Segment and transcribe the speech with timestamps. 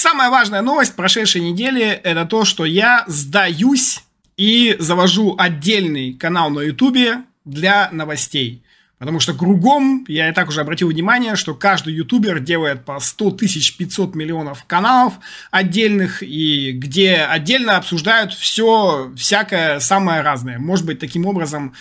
[0.00, 4.02] Самая важная новость прошедшей недели– это то, что я сдаюсь
[4.38, 8.64] и завожу отдельный канал на Ютубе для новостей.
[8.96, 13.32] Потому что кругом, я и так уже обратил внимание, что каждый ютубер делает по 100
[13.32, 15.14] тысяч 500 миллионов каналов
[15.50, 20.58] отдельных, и где отдельно обсуждают все, всякое самое разное.
[20.58, 21.74] Может быть, таким образом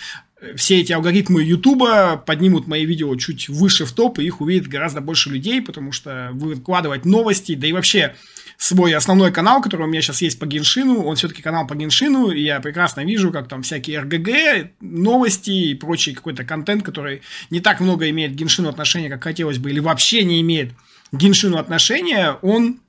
[0.55, 5.01] все эти алгоритмы Ютуба поднимут мои видео чуть выше в топ, и их увидит гораздо
[5.01, 8.15] больше людей, потому что выкладывать новости, да и вообще
[8.57, 12.31] свой основной канал, который у меня сейчас есть по Геншину, он все-таки канал по Геншину,
[12.31, 17.61] и я прекрасно вижу, как там всякие РГГ, новости и прочий какой-то контент, который не
[17.61, 20.73] так много имеет к Геншину отношения, как хотелось бы, или вообще не имеет
[21.11, 22.79] к Геншину отношения, он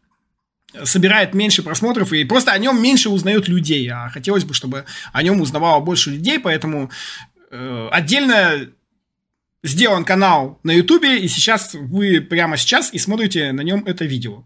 [0.85, 5.23] собирает меньше просмотров и просто о нем меньше узнает людей, а хотелось бы, чтобы о
[5.23, 6.91] нем узнавало больше людей, поэтому
[7.51, 8.69] отдельно
[9.63, 14.45] сделан канал на Ютубе, и сейчас вы прямо сейчас и смотрите на нем это видео.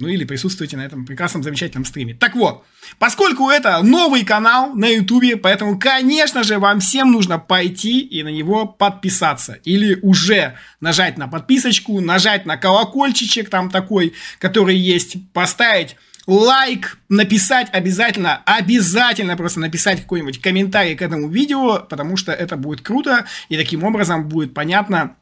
[0.00, 2.14] Ну или присутствуйте на этом прекрасном, замечательном стриме.
[2.14, 2.64] Так вот,
[2.98, 8.30] поскольку это новый канал на ютубе, поэтому, конечно же, вам всем нужно пойти и на
[8.30, 9.58] него подписаться.
[9.64, 15.96] Или уже нажать на подписочку, нажать на колокольчичек там такой, который есть, поставить
[16.30, 22.82] лайк, написать обязательно, обязательно просто написать какой-нибудь комментарий к этому видео, потому что это будет
[22.82, 25.16] круто, и таким образом будет понятно,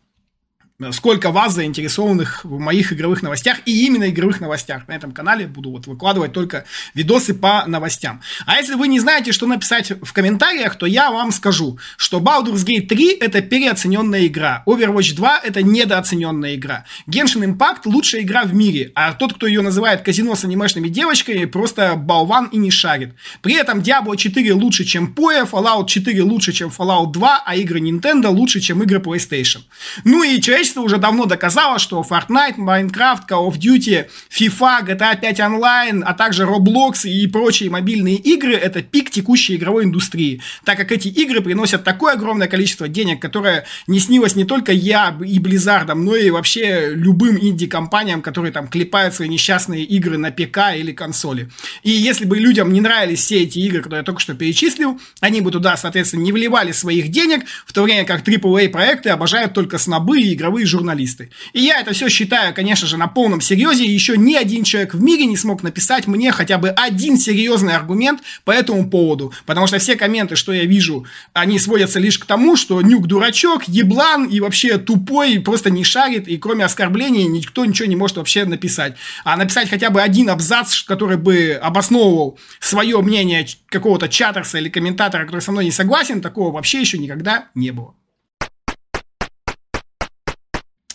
[0.93, 4.87] сколько вас заинтересованных в моих игровых новостях и именно игровых новостях.
[4.87, 8.21] На этом канале буду вот выкладывать только видосы по новостям.
[8.47, 12.65] А если вы не знаете, что написать в комментариях, то я вам скажу, что Baldur's
[12.65, 18.55] Gate 3 это переоцененная игра, Overwatch 2 это недооцененная игра, Genshin Impact лучшая игра в
[18.55, 23.15] мире, а тот, кто ее называет казино с анимешными девочками, просто болван и не шарит.
[23.43, 27.81] При этом Diablo 4 лучше, чем PoE, Fallout 4 лучше, чем Fallout 2, а игры
[27.81, 29.63] Nintendo лучше, чем игры PlayStation.
[30.05, 35.21] Ну и человечество человечество уже давно доказало, что Fortnite, Minecraft, Call of Duty, FIFA, GTA
[35.21, 40.77] 5 Online, а также Roblox и прочие мобильные игры– это пик текущей игровой индустрии, так
[40.77, 45.39] как эти игры приносят такое огромное количество денег, которое не снилось не только я и
[45.39, 50.93] Blizzard, но и вообще любым инди-компаниям, которые там клепают свои несчастные игры на ПК или
[50.93, 51.49] консоли.
[51.83, 55.41] И если бы людям не нравились все эти игры, которые я только что перечислил, они
[55.41, 59.79] бы туда, соответственно, не вливали своих денег, в то время как AAA проекты обожают только
[59.79, 61.31] снобы и игровые мировые журналисты.
[61.53, 63.85] И я это все считаю, конечно же, на полном серьезе.
[63.85, 68.21] Еще ни один человек в мире не смог написать мне хотя бы один серьезный аргумент
[68.45, 69.33] по этому поводу.
[69.47, 73.65] Потому что все комменты, что я вижу, они сводятся лишь к тому, что Нюк дурачок,
[73.69, 76.29] еблан и вообще тупой, просто не шарит.
[76.29, 78.97] И кроме оскорблений никто ничего не может вообще написать.
[79.25, 85.25] А написать хотя бы один абзац, который бы обосновывал свое мнение какого-то чатерса или комментатора,
[85.25, 87.95] который со мной не согласен, такого вообще еще никогда не было.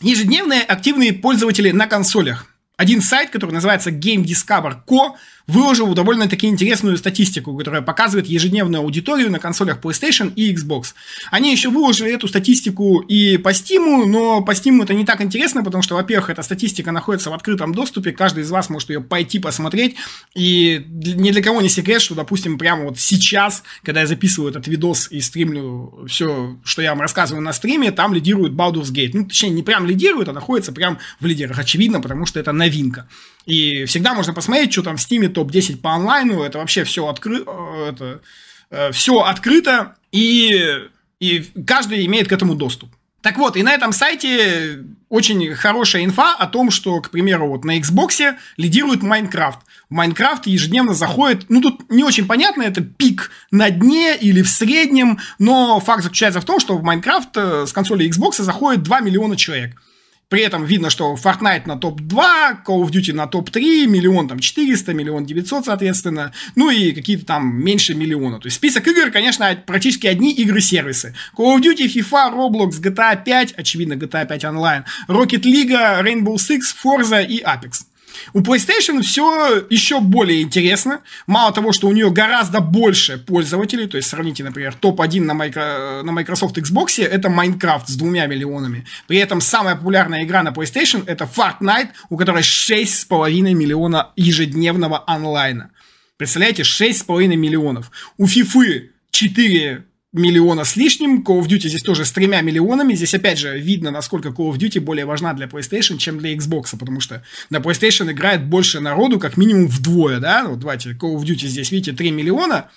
[0.04, 2.48] Ежедневные активные пользователи на консолях.
[2.76, 5.14] Один сайт, который называется Game Discover Co
[5.48, 10.94] выложил довольно-таки интересную статистику, которая показывает ежедневную аудиторию на консолях PlayStation и Xbox.
[11.32, 15.64] Они еще выложили эту статистику и по Steam, но по Steam это не так интересно,
[15.64, 19.40] потому что, во-первых, эта статистика находится в открытом доступе, каждый из вас может ее пойти
[19.40, 19.96] посмотреть,
[20.34, 24.68] и ни для кого не секрет, что, допустим, прямо вот сейчас, когда я записываю этот
[24.68, 29.12] видос и стримлю все, что я вам рассказываю на стриме, там лидирует Baldur's Gate.
[29.14, 33.08] Ну, точнее, не прям лидирует, а находится прям в лидерах, очевидно, потому что это новинка.
[33.46, 36.44] И всегда можно посмотреть, что там в Steam топ-10 по онлайну.
[36.44, 37.44] Это вообще все, откры...
[37.46, 38.22] Э, это,
[38.70, 40.88] э, все открыто, и,
[41.20, 42.90] и каждый имеет к этому доступ.
[43.24, 47.64] Так вот, и на этом сайте очень хорошая инфа о том, что, к примеру, вот
[47.64, 49.60] на Xbox лидирует Майнкрафт.
[49.90, 54.50] В Майнкрафт ежедневно заходит, ну тут не очень понятно, это пик на дне или в
[54.50, 59.00] среднем, но факт заключается в том, что в Майнкрафт э, с консоли Xbox заходит 2
[59.00, 59.82] миллиона человек.
[60.30, 64.94] При этом видно, что Fortnite на топ-2, Call of Duty на топ-3, миллион там 400,
[64.94, 68.40] миллион 900, соответственно, ну и какие-то там меньше миллиона.
[68.40, 71.14] То есть список игр, конечно, практически одни игры-сервисы.
[71.38, 76.62] Call of Duty, FIFA, Roblox, GTA 5, очевидно, GTA 5 онлайн, Rocket League, Rainbow Six,
[76.84, 77.86] Forza и Apex.
[78.34, 81.02] У PlayStation все еще более интересно.
[81.28, 86.04] Мало того, что у нее гораздо больше пользователей, то есть сравните, например, топ-1 на, Micro,
[86.04, 88.86] на Microsoft Xbox это Minecraft с двумя миллионами.
[89.08, 95.72] При этом самая популярная игра на PlayStation это Fortnite, у которой 6,5 миллиона ежедневного онлайна.
[96.18, 97.92] Представляете, 6,5 миллионов.
[98.18, 101.24] У FIFA 4 миллиона с лишним.
[101.24, 102.94] Call of Duty здесь тоже с тремя миллионами.
[102.94, 106.78] Здесь, опять же, видно, насколько Call of Duty более важна для PlayStation, чем для Xbox,
[106.78, 110.46] потому что на PlayStation играет больше народу, как минимум вдвое, да?
[110.46, 112.70] Вот давайте, Call of Duty здесь, видите, 3 миллиона,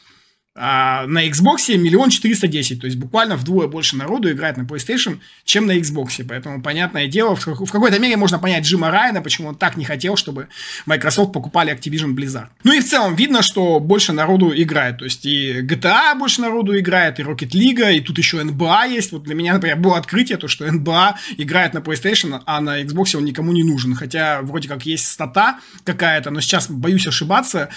[0.58, 5.19] А на Xbox миллион четыреста десять, то есть буквально вдвое больше народу играет на PlayStation,
[5.44, 6.25] чем на Xbox.
[6.26, 10.17] Поэтому, понятное дело, в какой-то мере можно понять Джима Райана, почему он так не хотел,
[10.17, 10.49] чтобы
[10.87, 12.47] Microsoft покупали Activision Blizzard.
[12.64, 14.99] Ну и в целом видно, что больше народу играет.
[14.99, 19.12] То есть и GTA больше народу играет, и Rocket League, и тут еще NBA есть.
[19.12, 23.14] Вот для меня, например, было открытие, то, что NBA играет на PlayStation, а на Xbox
[23.14, 23.94] он никому не нужен.
[23.94, 27.69] Хотя вроде как есть стата какая-то, но сейчас боюсь ошибаться.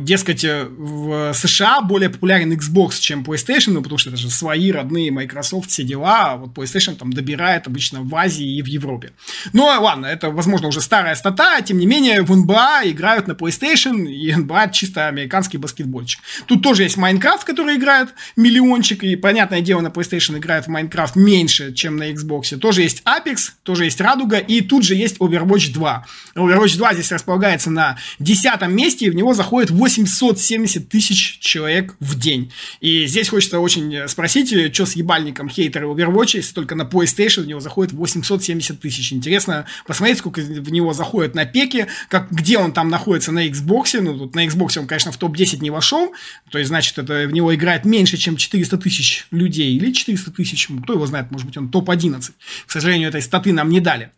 [0.00, 4.70] Дескать, в США более более популярен Xbox, чем PlayStation, ну, потому что это же свои
[4.70, 9.12] родные Microsoft, все дела, а вот PlayStation там добирает обычно в Азии и в Европе.
[9.52, 14.06] Ну, ладно, это, возможно, уже старая стата, тем не менее, в NBA играют на PlayStation,
[14.06, 16.20] и NBA чисто американский баскетбольчик.
[16.46, 21.16] Тут тоже есть Майнкрафт, который играет миллиончик, и, понятное дело, на PlayStation играет в Майнкрафт
[21.16, 22.56] меньше, чем на Xbox.
[22.56, 26.06] Тоже есть Apex, тоже есть Радуга, и тут же есть Overwatch 2.
[26.36, 32.18] Overwatch 2 здесь располагается на десятом месте, и в него заходит 870 тысяч человек в
[32.18, 32.52] день.
[32.80, 37.46] И здесь хочется очень спросить, что с ебальником хейтеры Overwatch, если только на PlayStation в
[37.46, 39.12] него заходит 870 тысяч.
[39.12, 44.00] Интересно посмотреть, сколько в него заходит на пеке, как, где он там находится на Xbox.
[44.00, 46.12] Ну, тут на Xbox он, конечно, в топ-10 не вошел,
[46.50, 50.68] то есть, значит, это в него играет меньше, чем 400 тысяч людей, или 400 тысяч,
[50.82, 52.32] кто его знает, может быть, он топ-11.
[52.66, 54.10] К сожалению, этой статы нам не дали.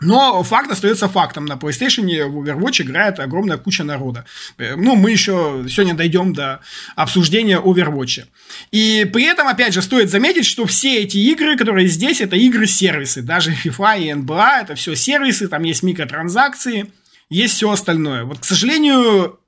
[0.00, 1.44] Но факт остается фактом.
[1.44, 4.24] На PlayStation в Overwatch играет огромная куча народа.
[4.56, 6.60] Э, ну, мы еще сегодня дойдем до
[6.96, 8.24] обсуждения Overwatch.
[8.70, 13.22] И при этом, опять же, стоит заметить, что все эти игры, которые здесь, это игры-сервисы.
[13.22, 16.90] Даже FIFA и NBA, это все сервисы, там есть микротранзакции,
[17.28, 18.24] есть все остальное.
[18.24, 19.38] Вот, к сожалению,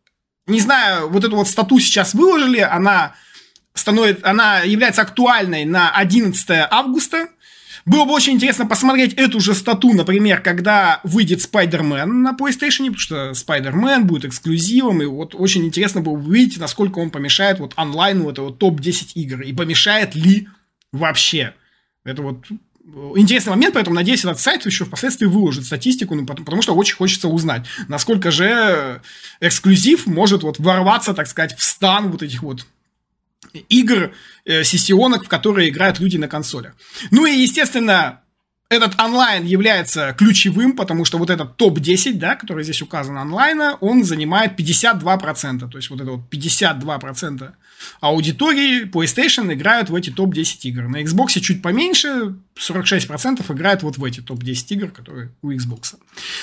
[0.46, 3.14] не знаю, вот эту вот стату сейчас выложили, она
[3.74, 7.28] становится, она является актуальной на 11 августа,
[7.84, 12.98] было бы очень интересно посмотреть эту же стату, например, когда выйдет Spider-Man на PlayStation, потому
[12.98, 18.30] что Spider-Man будет эксклюзивом, и вот очень интересно было увидеть, насколько он помешает вот онлайну
[18.30, 20.48] этого топ-10 игр, и помешает ли
[20.92, 21.54] вообще.
[22.04, 22.44] Это вот
[23.16, 26.96] интересный момент, поэтому надеюсь, этот сайт еще впоследствии выложит статистику, ну, потому, потому что очень
[26.96, 29.00] хочется узнать, насколько же
[29.40, 32.66] эксклюзив может вот ворваться, так сказать, в стан вот этих вот
[33.68, 34.12] игр,
[34.44, 36.74] э, сессионок, в которые играют люди на консолях.
[37.10, 38.20] Ну и, естественно,
[38.72, 44.02] этот онлайн является ключевым, потому что вот этот топ-10, да, который здесь указан онлайна, он
[44.02, 45.68] занимает 52%.
[45.70, 47.52] То есть вот это вот 52%
[48.00, 50.88] аудитории PlayStation играют в эти топ-10 игр.
[50.88, 55.96] На Xbox чуть поменьше, 46% играют вот в эти топ-10 игр, которые у Xbox.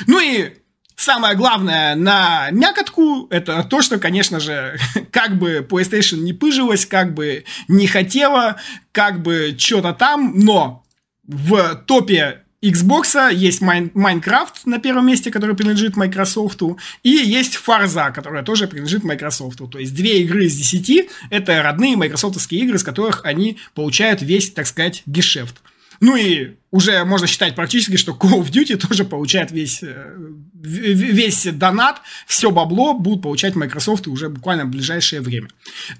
[0.05, 0.53] Ну и
[0.99, 4.77] Самое главное на мякотку это то, что, конечно же,
[5.11, 8.57] как бы PlayStation не пыжилась, как бы не хотела,
[8.91, 10.83] как бы что-то там, но
[11.25, 16.61] в топе Xbox есть Майнкрафт на первом месте, который принадлежит Microsoft,
[17.03, 19.59] и есть Forza, которая тоже принадлежит Microsoft.
[19.71, 24.51] То есть две игры из десяти– это родные майкрософтовские игры, с которых они получают весь,
[24.51, 25.61] так сказать, гешефт.
[25.99, 30.15] Ну и уже можно считать практически, что Call of Duty тоже получает весь, э,
[30.53, 35.49] весь донат, все бабло будут получать Microsoft уже буквально в ближайшее время.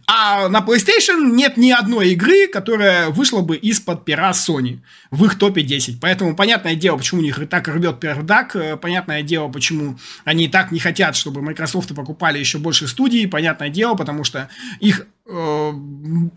[0.06, 4.80] А на PlayStation нет ни одной игры, которая вышла бы из-под пера Sony
[5.10, 6.00] в их топе 10.
[6.00, 10.46] Поэтому понятное дело, почему у них и так рвет пердак, э, понятное дело, почему они
[10.46, 14.50] и так не хотят, чтобы Microsoft покупали еще больше студий, понятное дело, потому что
[14.80, 15.74] их э,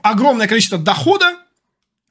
[0.02, 1.36] огромное количество дохода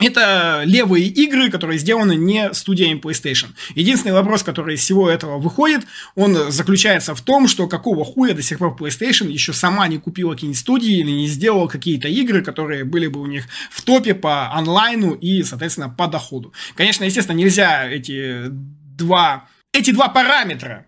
[0.01, 3.49] это левые игры, которые сделаны не студиями PlayStation.
[3.75, 8.41] Единственный вопрос, который из всего этого выходит, он заключается в том, что какого хуя до
[8.41, 12.83] сих пор PlayStation еще сама не купила какие-нибудь студии или не сделала какие-то игры, которые
[12.83, 16.53] были бы у них в топе по онлайну и, соответственно, по доходу.
[16.75, 20.85] Конечно, естественно, нельзя эти два, эти два параметра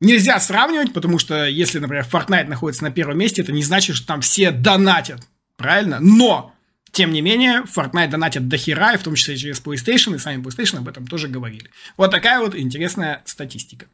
[0.00, 4.06] нельзя сравнивать, потому что если, например, Fortnite находится на первом месте, это не значит, что
[4.06, 5.20] там все донатят,
[5.56, 5.98] правильно?
[6.00, 6.52] Но
[6.92, 10.42] тем не менее, Fortnite донатят до хера, и в том числе через PlayStation, и сами
[10.42, 11.70] PlayStation об этом тоже говорили.
[11.96, 13.86] Вот такая вот интересная статистика.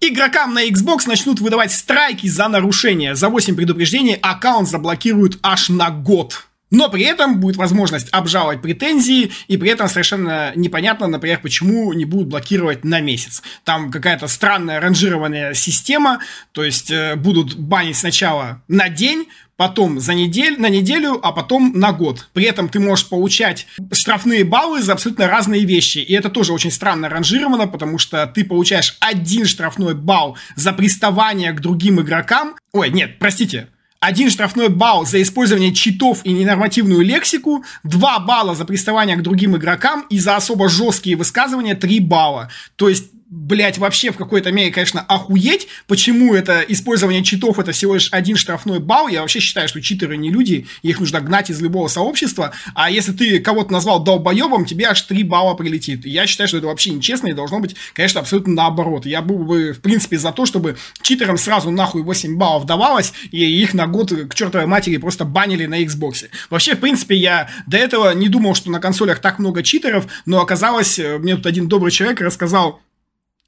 [0.00, 3.14] Игрокам на Xbox начнут выдавать страйки за нарушение.
[3.14, 6.46] За 8 предупреждений аккаунт заблокируют аж на год.
[6.70, 12.04] Но при этом будет возможность обжаловать претензии, и при этом совершенно непонятно, например, почему не
[12.04, 13.42] будут блокировать на месяц.
[13.64, 16.20] Там какая-то странная ранжированная система,
[16.52, 21.72] то есть э, будут банить сначала на день, потом за неделю, на неделю, а потом
[21.74, 22.28] на год.
[22.32, 25.98] При этом ты можешь получать штрафные баллы за абсолютно разные вещи.
[25.98, 31.52] И это тоже очень странно ранжировано, потому что ты получаешь один штрафной балл за приставание
[31.52, 32.56] к другим игрокам.
[32.72, 33.68] Ой, нет, простите,
[34.00, 39.56] один штрафной балл за использование читов и ненормативную лексику, два балла за приставание к другим
[39.56, 42.50] игрокам и за особо жесткие высказывания три балла.
[42.76, 47.94] То есть блядь, вообще в какой-то мере, конечно, охуеть, почему это использование читов это всего
[47.94, 49.08] лишь один штрафной балл.
[49.08, 52.52] Я вообще считаю, что читеры не люди, их нужно гнать из любого сообщества.
[52.74, 56.06] А если ты кого-то назвал долбоебом, тебе аж 3 балла прилетит.
[56.06, 59.06] Я считаю, что это вообще нечестно и должно быть, конечно, абсолютно наоборот.
[59.06, 63.44] Я был бы, в принципе, за то, чтобы читерам сразу нахуй 8 баллов давалось, и
[63.44, 66.28] их на год к чертовой матери просто банили на Xbox.
[66.48, 70.40] Вообще, в принципе, я до этого не думал, что на консолях так много читеров, но
[70.40, 72.80] оказалось, э, мне тут один добрый человек рассказал,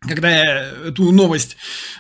[0.01, 1.57] когда я эту новость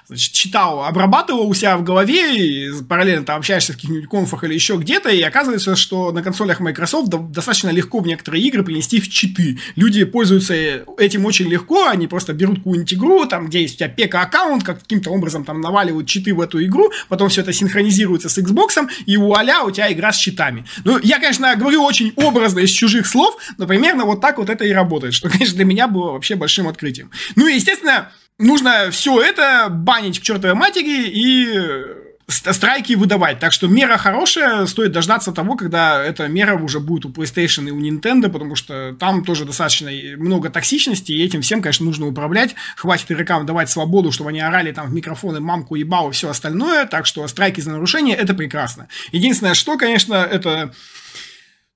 [0.06, 4.54] значит, читал, обрабатывал у себя в голове, и параллельно там общаешься в каких-нибудь конфах или
[4.54, 9.08] еще где-то, и оказывается, что на консолях Microsoft достаточно легко в некоторые игры принести в
[9.08, 9.58] читы.
[9.74, 10.54] Люди пользуются
[10.96, 15.10] этим очень легко, они просто берут какую-нибудь игру, там, где есть у тебя пека-аккаунт, каким-то
[15.10, 19.62] образом там наваливают читы в эту игру, потом все это синхронизируется с Xbox, и вуаля,
[19.62, 20.64] у тебя игра с читами.
[20.84, 24.64] Ну, я, конечно, говорю очень образно из чужих слов, но примерно вот так вот это
[24.64, 27.10] и работает, что, конечно, для меня было вообще большим открытием.
[27.34, 33.38] Ну и, естественно, естественно, нужно все это банить к чертовой матери и страйки выдавать.
[33.38, 37.70] Так что мера хорошая, стоит дождаться того, когда эта мера уже будет у PlayStation и
[37.70, 42.54] у Nintendo, потому что там тоже достаточно много токсичности, и этим всем, конечно, нужно управлять.
[42.76, 46.84] Хватит игрокам давать свободу, чтобы они орали там в микрофоны, мамку ебал и все остальное.
[46.84, 48.88] Так что страйки за нарушение– это прекрасно.
[49.10, 50.74] Единственное, что, конечно, это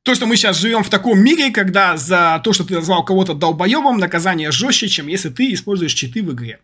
[0.03, 3.35] то, что мы сейчас живем в таком мире, когда за то, что ты назвал кого-то
[3.35, 6.61] долбоебом, наказание жестче, чем если ты используешь читы в игре.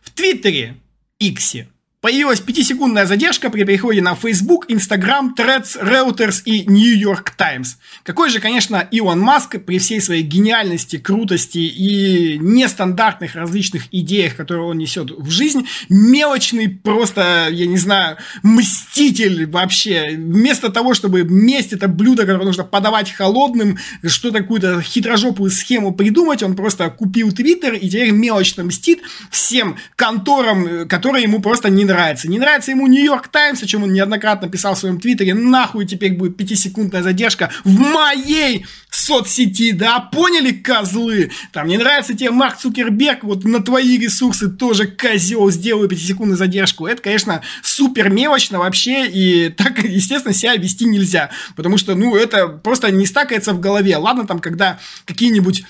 [0.00, 0.76] В Твиттере,
[1.18, 1.68] Иксе,
[2.02, 7.78] Появилась пятисекундная задержка при переходе на Facebook, Instagram, Threads, Reuters и New York Times.
[8.02, 14.66] Какой же, конечно, Илон Маск при всей своей гениальности, крутости и нестандартных различных идеях, которые
[14.66, 20.16] он несет в жизнь, мелочный просто, я не знаю, мститель вообще.
[20.16, 26.42] Вместо того, чтобы месть это блюдо, которое нужно подавать холодным, что-то какую-то хитрожопую схему придумать,
[26.42, 32.28] он просто купил Твиттер и теперь мелочно мстит всем конторам, которые ему просто не нравится.
[32.28, 35.34] Не нравится ему Нью-Йорк Таймс, о чем он неоднократно писал в своем твиттере.
[35.34, 40.00] Нахуй теперь будет пятисекундная задержка в моей соцсети, да?
[40.00, 41.30] Поняли, козлы?
[41.52, 46.86] Там не нравится тебе Марк Цукерберг, вот на твои ресурсы тоже козел, сделаю пятисекундную задержку.
[46.86, 52.48] Это, конечно, супер мелочно вообще, и так, естественно, себя вести нельзя, потому что, ну, это
[52.48, 53.96] просто не стакается в голове.
[53.96, 55.64] Ладно, там, когда какие-нибудь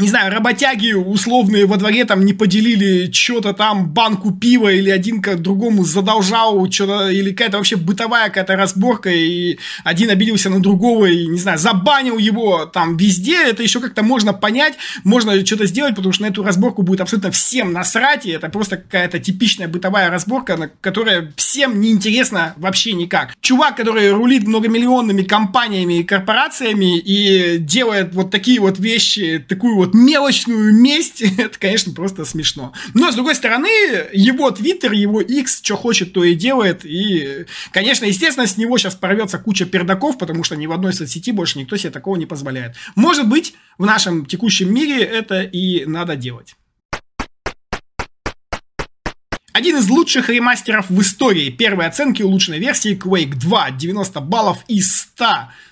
[0.00, 5.22] не знаю, работяги условные во дворе там не поделили что-то там, банку пива или один
[5.22, 11.06] к другому задолжал что-то, или какая-то вообще бытовая какая-то разборка, и один обиделся на другого,
[11.06, 14.74] и, не знаю, забанил его там везде, это еще как-то можно понять,
[15.04, 18.76] можно что-то сделать, потому что на эту разборку будет абсолютно всем насрать, и это просто
[18.76, 23.34] какая-то типичная бытовая разборка, которая всем не интересна вообще никак.
[23.40, 29.87] Чувак, который рулит многомиллионными компаниями и корпорациями и делает вот такие вот вещи, такую вот
[29.88, 32.72] вот мелочную месть, это, конечно, просто смешно.
[32.94, 33.68] Но, с другой стороны,
[34.12, 36.84] его твиттер, его X, что хочет, то и делает.
[36.84, 41.32] И, конечно, естественно, с него сейчас порвется куча пердаков, потому что ни в одной соцсети
[41.32, 42.76] больше никто себе такого не позволяет.
[42.94, 46.54] Может быть, в нашем текущем мире это и надо делать.
[49.52, 51.50] Один из лучших ремастеров в истории.
[51.50, 53.70] Первые оценки улучшенной версии Quake 2.
[53.72, 55.24] 90 баллов из 100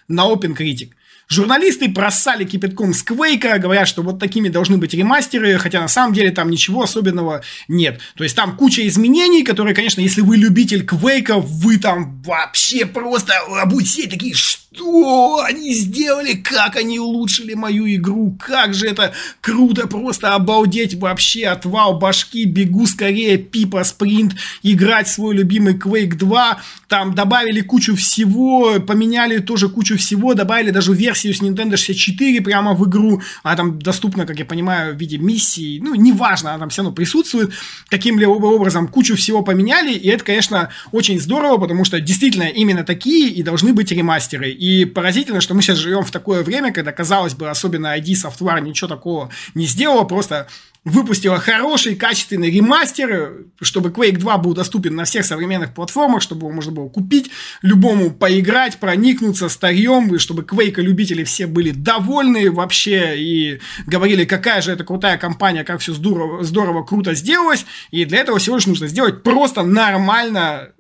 [0.09, 0.91] на OpenCritic.
[1.29, 6.15] Журналисты просали кипятком с Квейка, говорят, что вот такими должны быть ремастеры, хотя на самом
[6.15, 8.01] деле там ничего особенного нет.
[8.15, 13.35] То есть там куча изменений, которые, конечно, если вы любитель Квейка, вы там вообще просто
[13.67, 20.35] будете такие, что они сделали, как они улучшили мою игру, как же это круто, просто
[20.35, 27.63] обалдеть вообще, отвал башки, бегу скорее, пипа, спринт, играть свой любимый Quake 2, там добавили
[27.63, 32.89] кучу всего, поменяли тоже кучу всего, добавили даже версию версию с Nintendo 64 прямо в
[32.89, 33.23] игру.
[33.43, 35.81] Она там доступна, как я понимаю, в виде миссии.
[35.81, 37.53] Ну, неважно, она там все равно присутствует.
[37.89, 39.93] Каким-либо образом кучу всего поменяли.
[39.93, 44.51] И это, конечно, очень здорово, потому что действительно именно такие и должны быть ремастеры.
[44.51, 48.61] И поразительно, что мы сейчас живем в такое время, когда, казалось бы, особенно ID Software
[48.61, 50.47] ничего такого не сделала, просто
[50.87, 56.53] выпустила хороший, качественный ремастер, чтобы Quake 2 был доступен на всех современных платформах, чтобы его
[56.53, 57.29] можно было купить,
[57.61, 64.63] любому поиграть, проникнуться старьем, и чтобы Quake любители все были довольны вообще и говорили, какая
[64.63, 67.67] же это крутая компания, как все здорово, здорово круто сделалось.
[67.91, 70.71] И для этого всего лишь нужно сделать просто нормально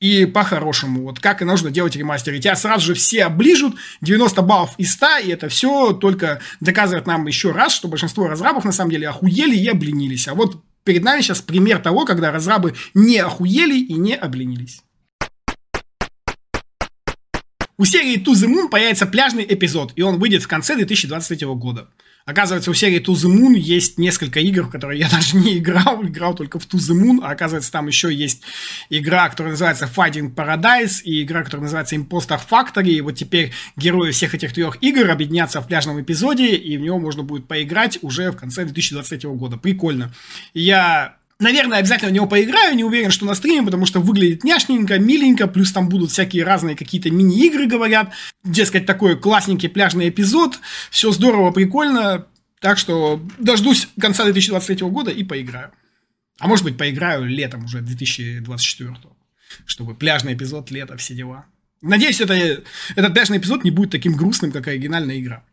[0.00, 2.34] и по-хорошему, вот как и нужно делать ремастер.
[2.34, 7.06] И тебя сразу же все оближут, 90 баллов из 100, и это все только доказывает
[7.06, 10.28] нам еще раз, что большинство разрабов на самом деле охуели и обленились.
[10.28, 14.82] А вот перед нами сейчас пример того, когда разрабы не охуели и не обленились.
[17.76, 21.88] У серии To The Moon появится пляжный эпизод, и он выйдет в конце 2023 года.
[22.28, 26.04] Оказывается, у серии To The Moon есть несколько игр, в которые я даже не играл,
[26.04, 28.42] играл только в To The Moon, а оказывается, там еще есть
[28.90, 34.10] игра, которая называется Fighting Paradise, и игра, которая называется Imposter Factory, и вот теперь герои
[34.10, 38.30] всех этих трех игр объединятся в пляжном эпизоде, и в него можно будет поиграть уже
[38.30, 39.56] в конце 2023 года.
[39.56, 40.12] Прикольно.
[40.52, 44.98] Я Наверное, обязательно в него поиграю, не уверен, что на стриме, потому что выглядит няшненько,
[44.98, 48.12] миленько, плюс там будут всякие разные какие-то мини-игры, говорят.
[48.42, 50.58] Дескать, такой классненький пляжный эпизод.
[50.90, 52.26] Все здорово, прикольно.
[52.60, 55.70] Так что дождусь конца 2023 года и поиграю.
[56.40, 58.96] А может быть, поиграю летом уже 2024
[59.66, 61.46] чтобы пляжный эпизод, лето, все дела.
[61.80, 65.44] Надеюсь, это, этот пляжный эпизод не будет таким грустным, как оригинальная игра.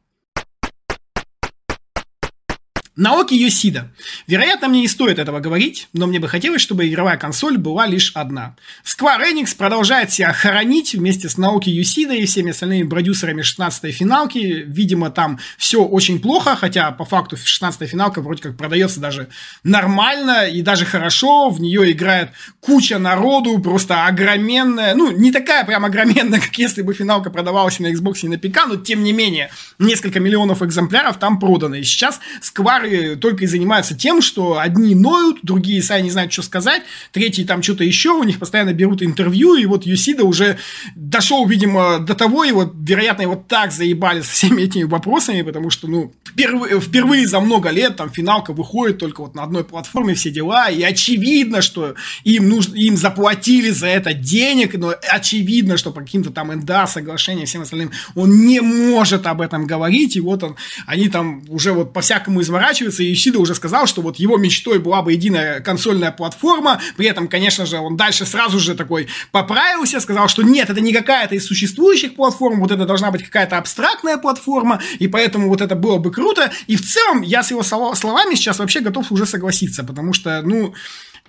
[2.96, 3.92] Наоки Йосида.
[4.26, 8.12] Вероятно, мне не стоит этого говорить, но мне бы хотелось, чтобы игровая консоль была лишь
[8.14, 8.56] одна.
[8.86, 14.64] Square Enix продолжает себя хоронить вместе с Наоки Йосида и всеми остальными продюсерами 16-й финалки.
[14.66, 19.28] Видимо, там все очень плохо, хотя по факту 16-я финалка вроде как продается даже
[19.64, 21.50] нормально и даже хорошо.
[21.50, 22.30] В нее играет
[22.62, 24.96] куча народу, просто огроменная.
[24.96, 28.68] Ну, не такая прям огроменная, как если бы финалка продавалась на Xbox и на ПК,
[28.68, 31.76] но тем не менее, несколько миллионов экземпляров там продано.
[31.76, 36.32] И сейчас Square которые только и занимаются тем, что одни ноют, другие сами не знают,
[36.32, 40.58] что сказать, третьи там что-то еще, у них постоянно берут интервью, и вот Юсида уже
[40.96, 45.70] дошел, видимо, до того, и вот, вероятно, его так заебали со всеми этими вопросами, потому
[45.70, 50.14] что, ну, впервые, впервые за много лет там финалка выходит только вот на одной платформе,
[50.14, 55.92] все дела, и очевидно, что им, нужно, им заплатили за это денег, но очевидно, что
[55.92, 60.44] по каким-то там НДА, соглашениям, всем остальным, он не может об этом говорить, и вот
[60.44, 64.38] он, они там уже вот по-всякому изворачиваются, разворачивается, и Исида уже сказал, что вот его
[64.38, 69.08] мечтой была бы единая консольная платформа, при этом, конечно же, он дальше сразу же такой
[69.32, 73.58] поправился, сказал, что нет, это не какая-то из существующих платформ, вот это должна быть какая-то
[73.58, 77.64] абстрактная платформа, и поэтому вот это было бы круто, и в целом я с его
[77.64, 80.74] словами сейчас вообще готов уже согласиться, потому что, ну,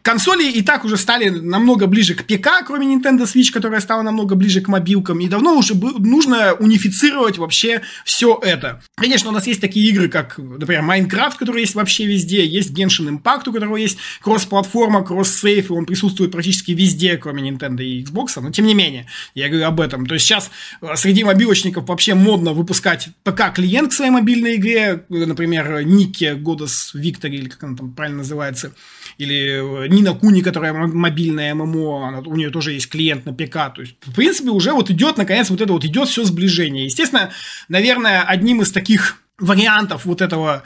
[0.06, 4.36] Консоли и так уже стали намного ближе к ПК, кроме Nintendo Switch, которая стала намного
[4.36, 5.18] ближе к мобилкам.
[5.18, 8.80] И давно уже нужно унифицировать вообще все это.
[8.94, 12.46] Конечно, у нас есть такие игры, как, например, Minecraft, который есть вообще везде.
[12.46, 17.82] Есть Genshin Impact, у которого есть кросс-платформа, кросс-сейф, и он присутствует практически везде, кроме Nintendo
[17.82, 18.40] и Xbox.
[18.40, 20.06] Но тем не менее, я говорю об этом.
[20.06, 25.04] То есть сейчас э, среди мобилочников вообще модно выпускать ПК-клиент к своей мобильной игре.
[25.08, 28.72] Например, Нике Goddess Victory, или как она там правильно называется.
[29.18, 33.74] Или э, Нина Куни, которая мобильная ММО, она, у нее тоже есть клиент на ПК.
[33.74, 36.84] То есть, в принципе, уже вот идет, наконец, вот это вот идет все сближение.
[36.84, 37.30] Естественно,
[37.68, 40.62] наверное, одним из таких вариантов вот этого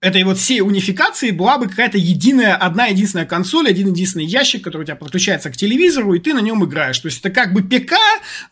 [0.00, 4.82] этой вот всей унификации была бы какая-то единая, одна единственная консоль, один единственный ящик, который
[4.82, 6.98] у тебя подключается к телевизору, и ты на нем играешь.
[7.00, 7.94] То есть это как бы ПК,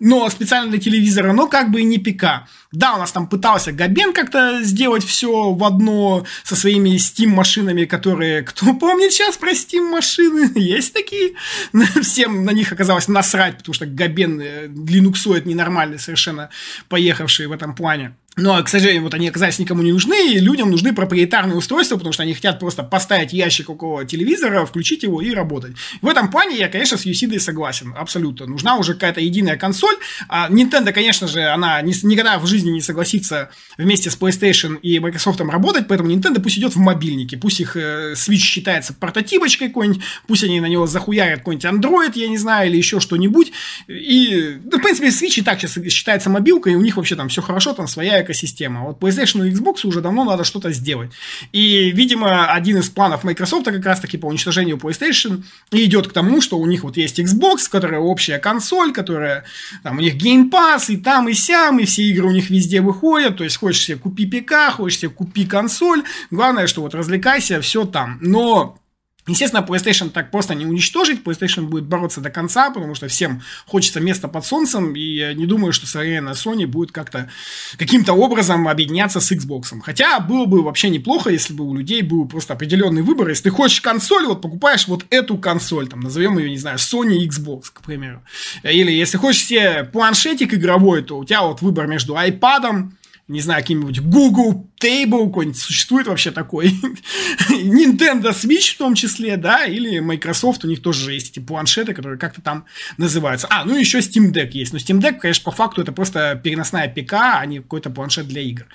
[0.01, 2.49] но специально для телевизора, но как бы и не ПК.
[2.73, 7.85] Да, у нас там пытался Габен как-то сделать все в одно со своими Steam машинами,
[7.85, 11.35] которые, кто помнит сейчас про Steam машины, есть такие.
[12.03, 16.51] Всем на них оказалось насрать, потому что Габен э, линуксоид ненормальный совершенно,
[16.89, 18.17] поехавший в этом плане.
[18.39, 22.13] Но, к сожалению, вот они оказались никому не нужны, и людям нужны проприетарные устройства, потому
[22.13, 25.75] что они хотят просто поставить ящик около телевизора, включить его и работать.
[26.03, 28.45] В этом плане я, конечно, с Юсидой согласен, абсолютно.
[28.45, 29.95] Нужна уже какая-то единая консоль.
[30.29, 34.99] А Nintendo, конечно же, она не, никогда в жизни не согласится вместе с PlayStation и
[34.99, 40.03] Microsoft работать, поэтому Nintendo пусть идет в мобильнике, пусть их э, Switch считается прототипочкой какой-нибудь,
[40.27, 43.53] пусть они на него захуярят какой-нибудь Android, я не знаю, или еще что-нибудь.
[43.89, 47.31] И, ну, в принципе, Switch и так сейчас считается мобилкой, и у них вообще там
[47.31, 48.83] все хорошо, там своя экосистема.
[48.83, 51.11] Вот PlayStation и Xbox уже давно надо что-то сделать.
[51.53, 56.59] И, видимо, один из планов Microsoft как раз-таки по уничтожению PlayStation идет к тому, что
[56.59, 59.45] у них вот есть Xbox, которая общая консоль, которая
[59.83, 62.81] там у них Game Pass, и там, и сям, и все игры у них везде
[62.81, 63.37] выходят.
[63.37, 66.03] То есть, хочешь себе купи ПК, хочешь себе купи консоль.
[66.31, 68.19] Главное, что вот развлекайся, все там.
[68.21, 68.79] Но
[69.27, 74.01] Естественно, PlayStation так просто не уничтожить, PlayStation будет бороться до конца, потому что всем хочется
[74.01, 77.29] места под солнцем, и я не думаю, что современная Sony будет как-то
[77.77, 79.79] каким-то образом объединяться с Xbox.
[79.83, 83.29] Хотя было бы вообще неплохо, если бы у людей был просто определенный выбор.
[83.29, 87.27] Если ты хочешь консоль, вот покупаешь вот эту консоль, там, назовем ее, не знаю, Sony
[87.27, 88.23] Xbox, к примеру.
[88.63, 92.91] Или если хочешь себе планшетик игровой, то у тебя вот выбор между iPad,
[93.29, 96.69] не знаю, каким-нибудь Google Table какой-нибудь существует вообще такой.
[97.51, 102.19] Nintendo Switch в том числе, да, или Microsoft, у них тоже есть эти планшеты, которые
[102.19, 102.67] как-то там
[102.99, 103.49] называются.
[103.51, 104.73] А, ну еще Steam Deck есть.
[104.73, 108.43] Но Steam Deck, конечно, по факту это просто переносная ПК, а не какой-то планшет для
[108.43, 108.67] игр.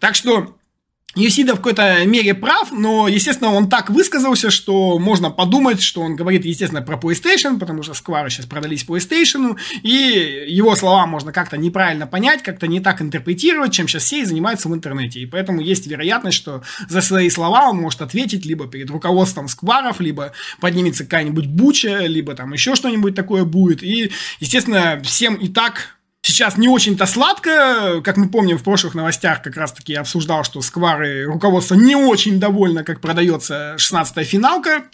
[0.00, 0.56] Так что
[1.16, 6.14] Юсида в какой-то мере прав, но, естественно, он так высказался, что можно подумать, что он
[6.14, 11.56] говорит, естественно, про PlayStation, потому что Сквары сейчас продались PlayStation, и его слова можно как-то
[11.56, 15.20] неправильно понять, как-то не так интерпретировать, чем сейчас все и занимаются в интернете.
[15.20, 20.00] И поэтому есть вероятность, что за свои слова он может ответить либо перед руководством Скваров,
[20.00, 23.82] либо поднимется какая-нибудь буча, либо там еще что-нибудь такое будет.
[23.82, 25.96] И, естественно, всем и так
[26.30, 28.00] сейчас не очень-то сладко.
[28.02, 32.40] Как мы помним, в прошлых новостях как раз-таки я обсуждал, что Сквары руководство не очень
[32.40, 34.84] довольно, как продается 16-я финалка.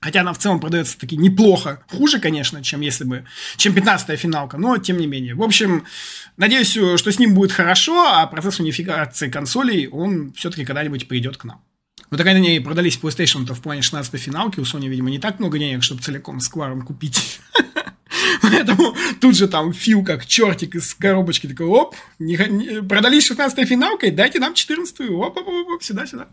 [0.00, 1.82] Хотя она в целом продается таки неплохо.
[1.90, 3.26] Хуже, конечно, чем если бы,
[3.58, 5.34] чем 15-я финалка, но тем не менее.
[5.34, 5.84] В общем,
[6.38, 11.44] надеюсь, что с ним будет хорошо, а процесс унификации консолей, он все-таки когда-нибудь придет к
[11.44, 11.62] нам.
[12.10, 14.58] Вот так они продались PlayStation-то в плане 16-й финалки.
[14.58, 17.40] У Sony, видимо, не так много денег, чтобы целиком Скваром купить.
[18.42, 23.64] Поэтому тут же там Фил как чертик из коробочки такой, оп, не, не, продались 16-й
[23.64, 26.28] финалкой, дайте нам 14-ю, оп, оп, оп, оп, сюда, сюда.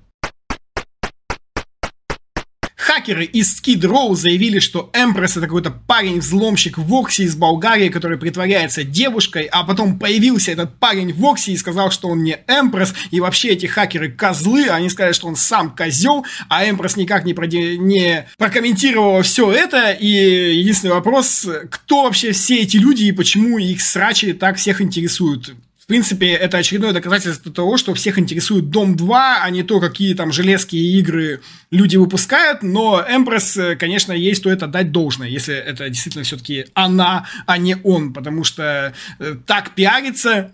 [2.77, 8.19] Хакеры из Skid Row заявили, что Эмпресс это какой-то парень-взломщик в Окси из Болгарии, который
[8.19, 12.93] притворяется девушкой, а потом появился этот парень в Окси и сказал, что он не Эмпресс,
[13.09, 17.33] и вообще эти хакеры козлы, они сказали, что он сам козел, а Эмпресс никак не,
[17.33, 17.79] проди...
[17.79, 23.81] не прокомментировал все это, и единственный вопрос, кто вообще все эти люди и почему их
[23.81, 25.55] срачи так всех интересуют?
[25.87, 30.15] В принципе, это очередное доказательство того, что всех интересует Дом 2, а не то, какие
[30.15, 31.39] там железки и игры
[31.71, 32.61] люди выпускают.
[32.61, 37.77] Но Empress, э, конечно, ей стоит отдать должное, если это действительно все-таки она, а не
[37.85, 38.11] он.
[38.11, 40.53] Потому что э, так пиарится,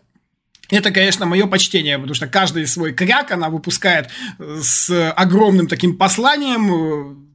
[0.70, 5.98] это, конечно, мое почтение, потому что каждый свой кряк она выпускает э, с огромным таким
[5.98, 7.33] посланием,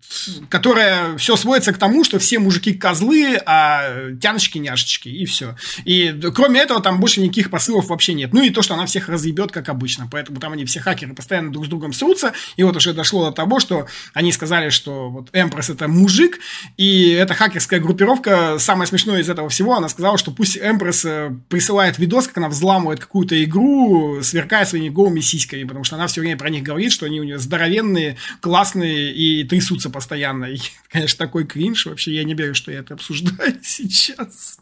[0.48, 5.56] которая все сводится к тому, что все мужики козлы, а тяночки няшечки, и все.
[5.84, 8.32] И кроме этого там больше никаких посылов вообще нет.
[8.32, 10.08] Ну и то, что она всех разъебет, как обычно.
[10.10, 12.32] Поэтому там они все хакеры постоянно друг с другом срутся.
[12.56, 16.38] И вот уже дошло до того, что они сказали, что вот Эмпресс это мужик,
[16.76, 21.32] и эта хакерская группировка, самое смешное из этого всего, она сказала, что пусть Эмпресс э,
[21.48, 26.20] присылает видос, как она взламывает какую-то игру, сверкая своими голыми сиськами, потому что она все
[26.20, 30.44] время про них говорит, что они у нее здоровенные, классные и трясутся постоянно.
[30.44, 30.58] И,
[30.88, 31.86] конечно, такой кринж.
[31.86, 34.58] Вообще, я не верю, что я это обсуждаю сейчас.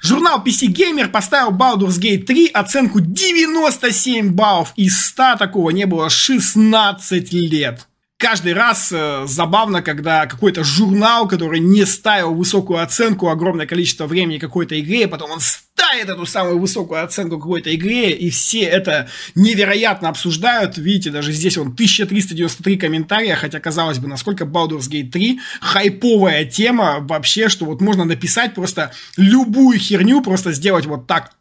[0.00, 5.36] Журнал PC Gamer поставил Baldur's Gate 3 оценку 97 баллов из 100.
[5.36, 7.86] Такого не было 16 лет
[8.22, 14.38] каждый раз э, забавно, когда какой-то журнал, который не ставил высокую оценку огромное количество времени
[14.38, 20.08] какой-то игре, потом он ставит эту самую высокую оценку какой-то игре, и все это невероятно
[20.08, 20.78] обсуждают.
[20.78, 26.98] Видите, даже здесь он 1393 комментария, хотя, казалось бы, насколько Baldur's Gate 3 хайповая тема
[27.00, 31.32] вообще, что вот можно написать просто любую херню, просто сделать вот так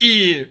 [0.00, 0.48] и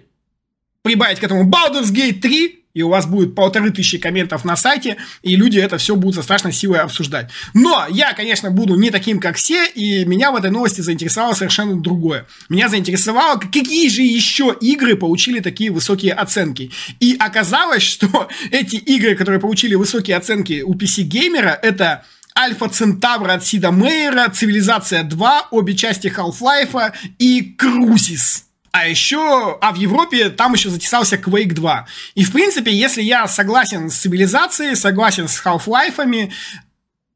[0.80, 4.98] прибавить к этому Baldur's Gate 3, и у вас будет полторы тысячи комментов на сайте,
[5.22, 7.30] и люди это все будут со страшной силой обсуждать.
[7.54, 11.80] Но я, конечно, буду не таким, как все, и меня в этой новости заинтересовало совершенно
[11.80, 12.26] другое.
[12.50, 16.70] Меня заинтересовало, какие же еще игры получили такие высокие оценки.
[17.00, 22.04] И оказалось, что эти игры, которые получили высокие оценки у PC-геймера, это
[22.38, 28.45] Альфа Центавра от Сида Мейера, Цивилизация 2, обе части Half-Life и Крузис.
[28.78, 31.86] А еще, а в Европе там еще затесался Quake 2.
[32.14, 36.28] И, в принципе, если я согласен с цивилизацией, согласен с Half-Life,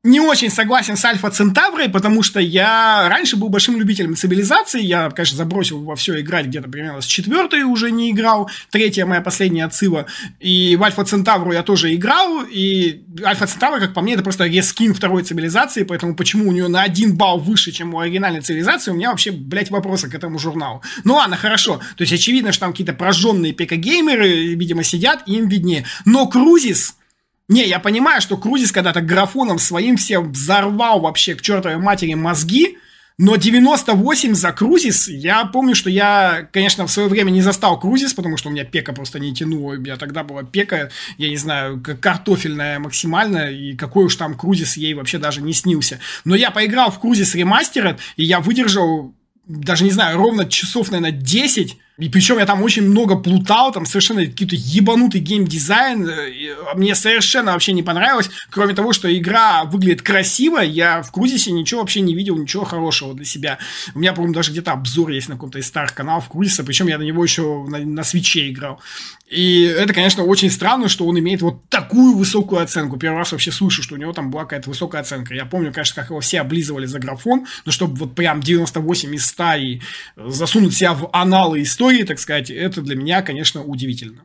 [0.02, 4.80] не очень согласен с Альфа Центаврой, потому что я раньше был большим любителем цивилизации.
[4.80, 8.50] Я, конечно, забросил во все играть где-то примерно с четвертой уже не играл.
[8.70, 10.06] Третья моя последняя отсыва.
[10.38, 12.42] И в Альфа Центавру я тоже играл.
[12.50, 15.82] И Альфа Центавра, как по мне, это просто рескин второй цивилизации.
[15.82, 19.32] Поэтому почему у нее на один балл выше, чем у оригинальной цивилизации, у меня вообще,
[19.32, 20.80] блядь, вопросы к этому журналу.
[21.04, 21.76] Ну ладно, хорошо.
[21.96, 25.84] То есть очевидно, что там какие-то прожженные пека-геймеры, видимо, сидят, и им виднее.
[26.06, 26.96] Но Крузис
[27.50, 32.78] не, я понимаю, что Крузис когда-то графоном своим всем взорвал вообще к чертовой матери мозги,
[33.18, 38.14] но 98 за Крузис, я помню, что я, конечно, в свое время не застал Крузис,
[38.14, 39.74] потому что у меня пека просто не тянула.
[39.74, 44.78] У меня тогда была пека, я не знаю, картофельная максимально, и какой уж там Крузис
[44.78, 45.98] ей вообще даже не снился.
[46.24, 49.12] Но я поиграл в Крузис ремастеред, и я выдержал,
[49.50, 53.84] даже не знаю, ровно часов, наверное, 10 И причем я там очень много плутал, там
[53.84, 56.08] совершенно какой-то ебанутый геймдизайн.
[56.70, 58.30] А мне совершенно вообще не понравилось.
[58.50, 63.12] Кроме того, что игра выглядит красиво, я в Крузисе ничего вообще не видел, ничего хорошего
[63.12, 63.58] для себя.
[63.94, 66.98] У меня, по-моему, даже где-то обзор есть на каком-то из старых каналов Крузиса, причем я
[66.98, 68.80] на него еще на, на свече играл.
[69.30, 72.96] И это, конечно, очень странно, что он имеет вот такую высокую оценку.
[72.96, 75.34] Первый раз вообще слышу, что у него там была какая-то высокая оценка.
[75.34, 79.26] Я помню, конечно, как его все облизывали за графон, но чтобы вот прям 98 из
[79.26, 79.80] 100 и
[80.16, 84.24] засунуть себя в аналы истории, так сказать, это для меня, конечно, удивительно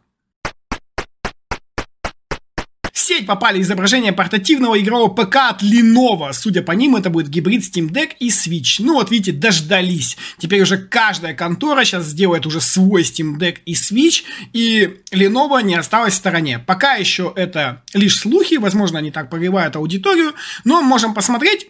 [3.05, 6.33] сеть попали изображения портативного игрового ПК от Lenovo.
[6.33, 8.77] Судя по ним, это будет гибрид Steam Deck и Switch.
[8.79, 10.17] Ну вот видите, дождались.
[10.39, 15.75] Теперь уже каждая контора сейчас сделает уже свой Steam Deck и Switch, и Lenovo не
[15.75, 16.59] осталась в стороне.
[16.59, 21.67] Пока еще это лишь слухи, возможно, они так прогревают аудиторию, но можем посмотреть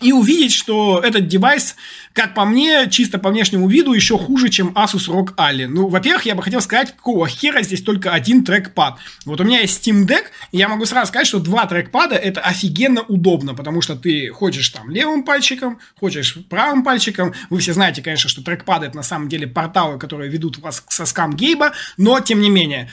[0.00, 1.76] и увидеть, что этот девайс,
[2.12, 5.68] как по мне, чисто по внешнему виду, еще хуже, чем Asus ROG Ally.
[5.68, 8.98] Ну, во-первых, я бы хотел сказать, какого хера здесь только один трекпад.
[9.24, 12.40] Вот у меня есть Steam Deck, и я могу сразу сказать, что два трекпада это
[12.40, 17.32] офигенно удобно, потому что ты хочешь там левым пальчиком, хочешь правым пальчиком.
[17.48, 20.90] Вы все знаете, конечно, что трекпады это на самом деле порталы, которые ведут вас к
[20.90, 22.90] соскам Гейба, но тем не менее,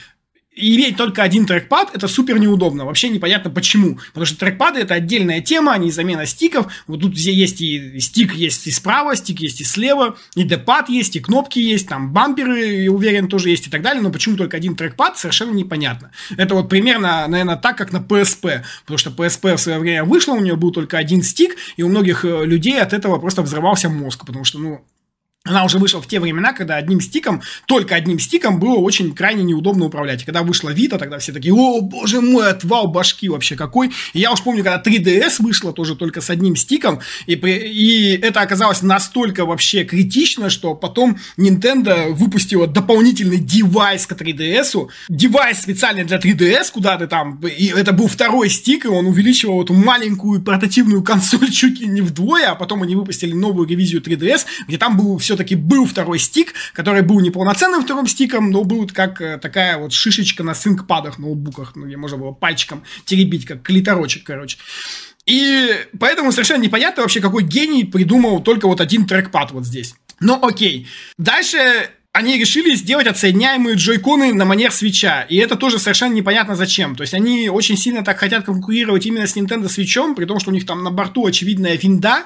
[0.54, 2.84] и иметь только один трекпад это супер неудобно.
[2.84, 3.98] Вообще непонятно почему.
[4.08, 6.70] Потому что трекпады это отдельная тема, они замена стиков.
[6.86, 10.90] Вот тут здесь есть и стик есть и справа, стик есть и слева, и депад
[10.90, 14.02] есть, и кнопки есть, там бамперы, я уверен, тоже есть и так далее.
[14.02, 16.10] Но почему только один трекпад, совершенно непонятно.
[16.36, 18.62] Это вот примерно, наверное, так, как на PSP.
[18.82, 21.88] Потому что PSP в свое время вышла, у нее был только один стик, и у
[21.88, 24.26] многих э, людей от этого просто взрывался мозг.
[24.26, 24.84] Потому что, ну,
[25.44, 29.42] она уже вышла в те времена, когда одним стиком, только одним стиком было очень крайне
[29.42, 30.22] неудобно управлять.
[30.22, 33.90] И когда вышла Vita, тогда все такие, о, боже мой, отвал башки вообще какой.
[34.12, 38.40] И я уж помню, когда 3DS вышла тоже только с одним стиком, и, и это
[38.40, 46.18] оказалось настолько вообще критично, что потом Nintendo выпустила дополнительный девайс к 3DS, девайс специально для
[46.18, 51.02] 3DS, куда ты там, и это был второй стик, и он увеличивал эту маленькую портативную
[51.02, 55.18] консоль чуть ли не вдвое, а потом они выпустили новую ревизию 3DS, где там был
[55.18, 59.78] все все-таки был второй стик, который был неполноценным вторым стиком, но был как э, такая
[59.78, 64.58] вот шишечка на синкпадах, ноутбуках, ну, где можно было пальчиком теребить, как клиторочек, короче.
[65.24, 69.94] И поэтому совершенно непонятно вообще, какой гений придумал только вот один трекпад вот здесь.
[70.20, 70.86] Но окей.
[71.16, 75.22] Дальше они решили сделать отсоединяемые джойконы на манер свеча.
[75.22, 76.94] И это тоже совершенно непонятно зачем.
[76.94, 80.50] То есть они очень сильно так хотят конкурировать именно с Nintendo Switch, при том, что
[80.50, 82.24] у них там на борту очевидная винда.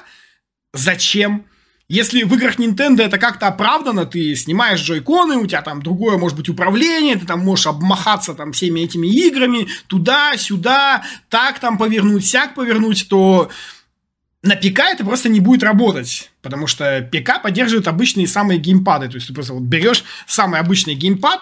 [0.73, 1.45] Зачем?
[1.89, 6.37] Если в играх Nintendo это как-то оправдано, ты снимаешь джойконы, у тебя там другое, может
[6.37, 12.55] быть, управление, ты там можешь обмахаться там всеми этими играми, туда-сюда, так там повернуть, сяк
[12.55, 13.49] повернуть, то
[14.43, 19.15] на ПК это просто не будет работать, потому что ПК поддерживает обычные самые геймпады, то
[19.15, 21.39] есть ты просто вот берешь самый обычный геймпад,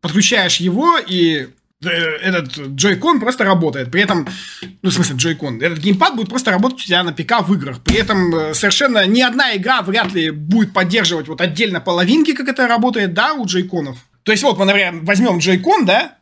[0.00, 1.48] подключаешь его и
[1.82, 3.90] этот джойкон просто работает.
[3.90, 4.26] При этом,
[4.82, 7.82] ну, в смысле, джойкон, этот геймпад будет просто работать у тебя на ПК в играх.
[7.82, 12.48] При этом э, совершенно ни одна игра вряд ли будет поддерживать вот отдельно половинки, как
[12.48, 13.98] это работает, да, у джойконов.
[14.22, 16.16] То есть вот мы, например, возьмем джойкон, да,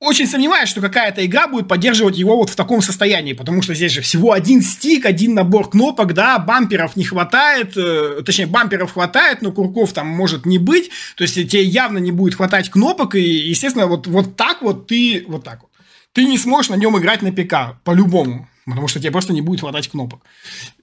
[0.00, 3.92] очень сомневаюсь, что какая-то игра будет поддерживать его вот в таком состоянии, потому что здесь
[3.92, 9.42] же всего один стик, один набор кнопок, да, бамперов не хватает, э, точнее, бамперов хватает,
[9.42, 13.20] но курков там может не быть, то есть тебе явно не будет хватать кнопок, и,
[13.20, 15.70] естественно, вот, вот так вот ты, вот так вот,
[16.14, 19.60] ты не сможешь на нем играть на ПК, по-любому, потому что тебе просто не будет
[19.60, 20.22] хватать кнопок.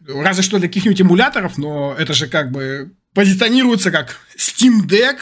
[0.08, 5.17] Разве что для каких-нибудь эмуляторов, но это же как бы позиционируется как Steam Deck,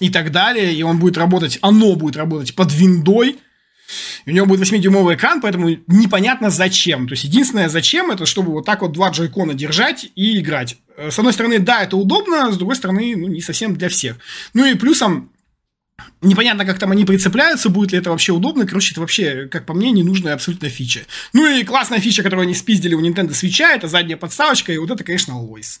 [0.00, 3.38] и так далее, и он будет работать, оно будет работать под виндой,
[4.26, 7.08] у него будет 8-дюймовый экран, поэтому непонятно зачем.
[7.08, 10.76] То есть, единственное зачем, это чтобы вот так вот два джойкона держать и играть.
[10.96, 14.16] С одной стороны, да, это удобно, с другой стороны, ну, не совсем для всех.
[14.54, 15.30] Ну и плюсом,
[16.22, 18.66] Непонятно, как там они прицепляются, будет ли это вообще удобно.
[18.66, 21.00] Короче, это вообще, как по мне, ненужная абсолютно фича.
[21.32, 24.90] Ну и классная фича, которую они спиздили у Nintendo Switch, это задняя подставочка, и вот
[24.90, 25.80] это, конечно, лойс.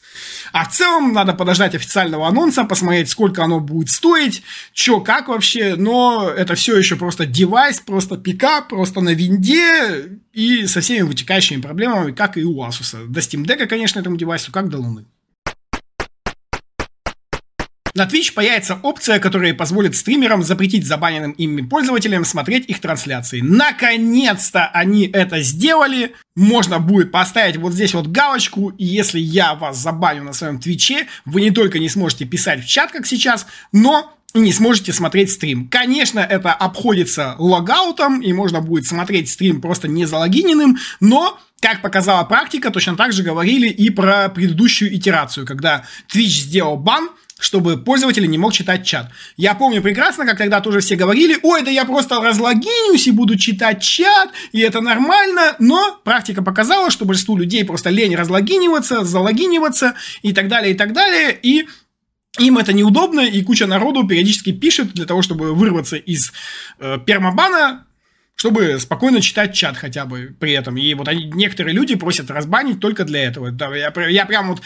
[0.52, 5.74] А в целом, надо подождать официального анонса, посмотреть, сколько оно будет стоить, что, как вообще,
[5.76, 11.60] но это все еще просто девайс, просто пикап, просто на винде и со всеми вытекающими
[11.60, 13.06] проблемами, как и у Asus.
[13.08, 15.04] До Steam Deck, конечно, этому девайсу, как до Луны.
[18.00, 23.42] На Twitch появится опция, которая позволит стримерам запретить забаненным ими пользователям смотреть их трансляции.
[23.42, 26.14] Наконец-то они это сделали.
[26.34, 31.08] Можно будет поставить вот здесь вот галочку, и если я вас забаню на своем Твиче,
[31.26, 35.32] вы не только не сможете писать в чат, как сейчас, но и не сможете смотреть
[35.32, 35.68] стрим.
[35.68, 42.24] Конечно, это обходится логаутом, и можно будет смотреть стрим просто не залогиненным, но как показала
[42.24, 48.28] практика, точно так же говорили и про предыдущую итерацию, когда Twitch сделал бан, чтобы пользователь
[48.28, 49.10] не мог читать чат.
[49.36, 53.36] Я помню прекрасно, как тогда тоже все говорили, ой, да я просто разлогинюсь и буду
[53.36, 59.94] читать чат, и это нормально, но практика показала, что большинству людей просто лень разлогиниваться, залогиниваться
[60.22, 61.66] и так далее, и так далее, и
[62.38, 66.32] им это неудобно, и куча народу периодически пишет для того, чтобы вырваться из
[66.78, 67.86] э, пермабана,
[68.36, 70.76] чтобы спокойно читать чат хотя бы при этом.
[70.76, 73.50] И вот они, некоторые люди просят разбанить только для этого.
[73.50, 74.62] Да, я, я прям вот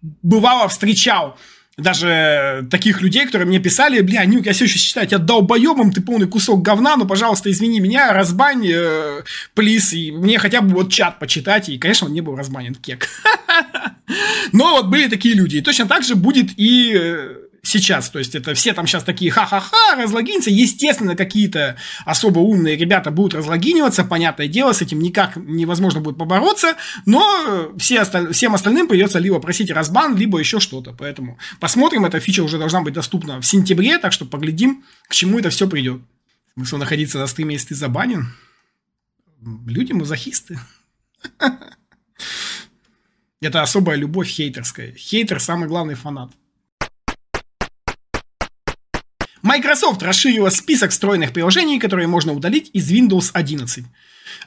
[0.00, 1.36] бывало встречал
[1.78, 6.00] даже таких людей, которые мне писали, бля, Нюк, я все еще считаю тебя долбоебом, ты
[6.00, 9.22] полный кусок говна, но, пожалуйста, извини меня, разбань, э,
[9.54, 13.08] плиз, и мне хотя бы вот чат почитать, и, конечно, он не был разбанен, кек.
[14.52, 18.10] Но вот были такие люди, и точно так же будет и э, сейчас.
[18.10, 20.50] То есть это все там сейчас такие ха-ха-ха, разлогинятся.
[20.50, 26.76] Естественно, какие-то особо умные ребята будут разлогиниваться, понятное дело, с этим никак невозможно будет побороться,
[27.06, 28.32] но все осталь...
[28.32, 30.92] всем остальным придется либо просить разбан, либо еще что-то.
[30.92, 35.38] Поэтому посмотрим, эта фича уже должна быть доступна в сентябре, так что поглядим, к чему
[35.38, 36.00] это все придет.
[36.54, 38.34] Смысл находиться на стриме, если ты забанен?
[39.66, 40.58] Люди мазохисты.
[43.40, 44.92] Это особая любовь хейтерская.
[44.94, 46.32] Хейтер– самый главный фанат.
[49.42, 53.84] Microsoft расширила список встроенных приложений, которые можно удалить из Windows 11.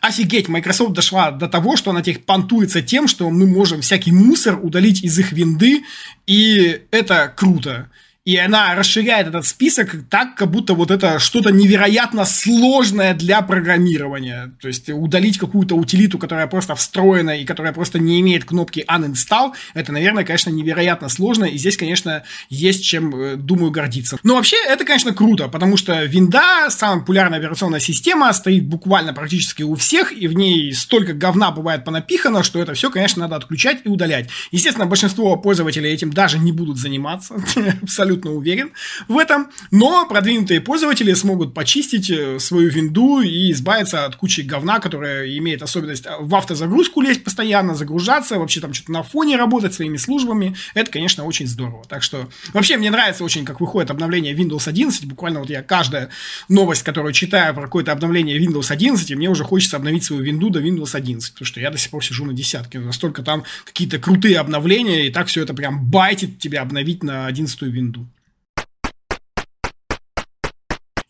[0.01, 4.60] Офигеть, Microsoft дошла до того, что она теперь понтуется тем, что мы можем всякий мусор
[4.62, 5.84] удалить из их винды,
[6.25, 7.89] и это круто.
[8.23, 14.53] И она расширяет этот список так, как будто вот это что-то невероятно сложное для программирования.
[14.62, 19.53] То есть удалить какую-то утилиту, которая просто встроена и которая просто не имеет кнопки uninstall,
[19.73, 21.45] это, наверное, конечно, невероятно сложно.
[21.45, 24.19] И здесь, конечно, есть чем, э, думаю, гордиться.
[24.21, 29.63] Но вообще это, конечно, круто, потому что винда, самая популярная операционная система, стоит буквально практически
[29.63, 33.79] у всех, и в ней столько говна бывает понапихано, что это все, конечно, надо отключать
[33.84, 34.29] и удалять.
[34.51, 37.41] Естественно, большинство пользователей этим даже не будут заниматься,
[37.81, 38.71] абсолютно абсолютно уверен
[39.08, 44.80] в этом, но продвинутые пользователи смогут почистить э, свою винду и избавиться от кучи говна,
[44.80, 49.74] которая имеет особенность э, в автозагрузку лезть постоянно, загружаться, вообще там что-то на фоне работать
[49.74, 50.56] своими службами.
[50.74, 51.84] Это, конечно, очень здорово.
[51.88, 55.06] Так что вообще мне нравится очень, как выходит обновление Windows 11.
[55.06, 56.10] Буквально вот я каждая
[56.50, 60.60] новость, которую читаю про какое-то обновление Windows 11, мне уже хочется обновить свою винду до
[60.60, 62.80] Windows 11, потому что я до сих пор сижу на десятке.
[62.80, 67.62] Настолько там какие-то крутые обновления, и так все это прям байтит тебя обновить на 11
[67.62, 68.00] винду.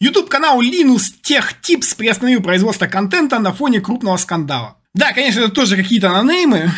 [0.02, 4.78] YouTube-канал Linus Tech Tips приостановил производство контента на фоне крупного скандала.
[4.96, 6.72] Да, конечно, это тоже какие-то нанеймы,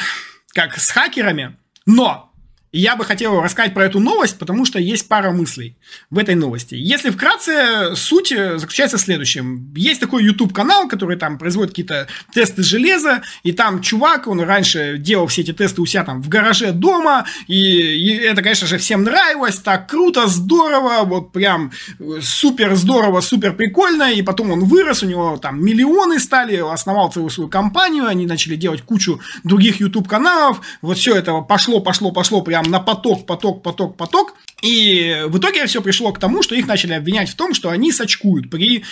[0.53, 1.55] как с хакерами,
[1.85, 2.32] но
[2.73, 5.77] и я бы хотел рассказать про эту новость, потому что есть пара мыслей
[6.09, 6.73] в этой новости.
[6.73, 9.71] Если вкратце, суть э, заключается в следующем.
[9.75, 15.27] Есть такой YouTube-канал, который там производит какие-то тесты железа, и там чувак, он раньше делал
[15.27, 19.03] все эти тесты у себя там в гараже дома, и, и это, конечно же, всем
[19.03, 25.03] нравилось, так круто, здорово, вот прям э, супер здорово, супер прикольно, и потом он вырос,
[25.03, 30.61] у него там миллионы стали, основал целую свою компанию, они начали делать кучу других YouTube-каналов,
[30.81, 34.35] вот все это пошло, пошло, пошло прям прям на поток, поток, поток, поток.
[34.61, 37.91] И в итоге все пришло к тому, что их начали обвинять в том, что они
[37.91, 38.83] сочкуют при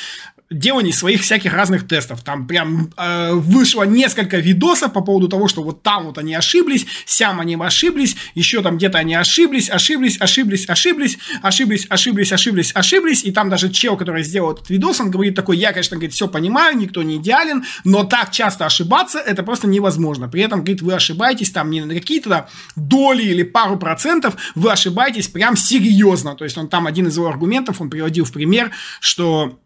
[0.51, 2.23] делании своих всяких разных тестов.
[2.23, 6.85] Там прям э, вышло несколько видосов по поводу того, что вот там вот они ошиблись,
[7.05, 13.23] сям они ошиблись, еще там где-то они ошиблись, ошиблись, ошиблись, ошиблись, ошиблись, ошиблись, ошиблись, ошиблись.
[13.23, 16.27] И там даже чел, который сделал этот видос, он говорит такой, я, конечно, говорит, все
[16.27, 20.27] понимаю, никто не идеален, но так часто ошибаться, это просто невозможно.
[20.27, 25.27] При этом, говорит, вы ошибаетесь там не на какие-то доли или пару процентов, вы ошибаетесь
[25.27, 26.35] прям серьезно.
[26.35, 29.57] То есть он там один из его аргументов, он приводил в пример, что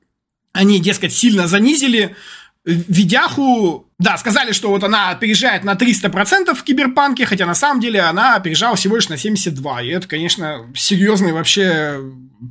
[0.56, 2.16] они, дескать, сильно занизили
[2.66, 8.02] видяху, да, сказали, что вот она опережает на 300% в киберпанке, хотя на самом деле
[8.02, 9.86] она опережала всего лишь на 72%.
[9.86, 12.02] И это, конечно, серьезный вообще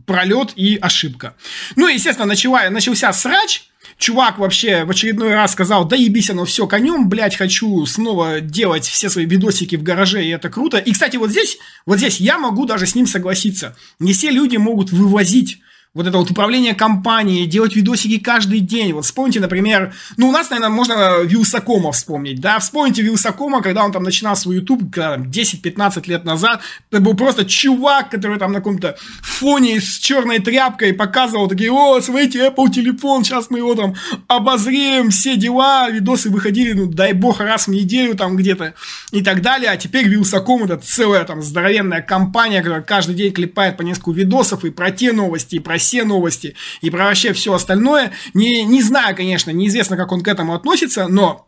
[0.06, 1.34] пролет и ошибка.
[1.74, 3.64] Ну, естественно, начала, начался срач,
[3.98, 8.86] Чувак вообще в очередной раз сказал, да ебись оно все конем, блядь, хочу снова делать
[8.86, 10.78] все свои видосики в гараже, и это круто.
[10.78, 13.76] И, кстати, вот здесь, вот здесь я могу даже с ним согласиться.
[13.98, 15.60] Не все люди могут вывозить
[15.94, 18.92] вот это вот управление компанией, делать видосики каждый день.
[18.92, 23.92] Вот вспомните, например, ну, у нас, наверное, можно Вилсакома вспомнить, да, вспомните Вилсакома, когда он
[23.92, 28.96] там начинал свой YouTube 10-15 лет назад, это был просто чувак, который там на каком-то
[29.22, 33.94] фоне с черной тряпкой показывал такие, о, смотрите, Apple телефон, сейчас мы его там
[34.26, 38.74] обозреем, все дела, видосы выходили, ну, дай бог, раз в неделю там где-то
[39.12, 43.76] и так далее, а теперь Вилсаком это целая там здоровенная компания, которая каждый день клепает
[43.76, 47.54] по несколько видосов и про те новости, и про все новости и про вообще все
[47.54, 48.12] остальное.
[48.32, 51.46] Не, не знаю, конечно, неизвестно, как он к этому относится, но,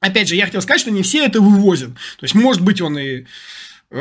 [0.00, 1.94] опять же, я хотел сказать, что не все это вывозят.
[1.94, 3.24] То есть, может быть, он и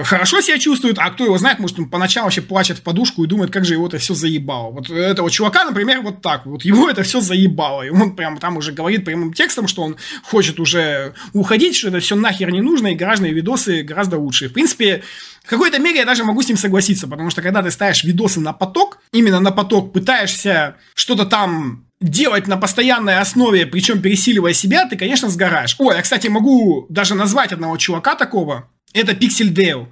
[0.04, 3.28] хорошо себя чувствует, а кто его знает, может, он поначалу вообще плачет в подушку и
[3.28, 4.72] думает, как же его это все заебало.
[4.72, 8.58] Вот этого чувака, например, вот так вот, его это все заебало, и он прямо там
[8.58, 12.88] уже говорит прямым текстом, что он хочет уже уходить, что это все нахер не нужно,
[12.88, 14.50] и гаражные видосы гораздо лучше.
[14.50, 15.04] В принципе,
[15.44, 18.40] в какой-то мере я даже могу с ним согласиться, потому что когда ты ставишь видосы
[18.40, 24.86] на поток, именно на поток, пытаешься что-то там делать на постоянной основе, причем пересиливая себя,
[24.86, 25.76] ты, конечно, сгораешь.
[25.80, 28.70] Ой, я, кстати, могу даже назвать одного чувака такого.
[28.94, 29.90] Это Пиксель Дейл.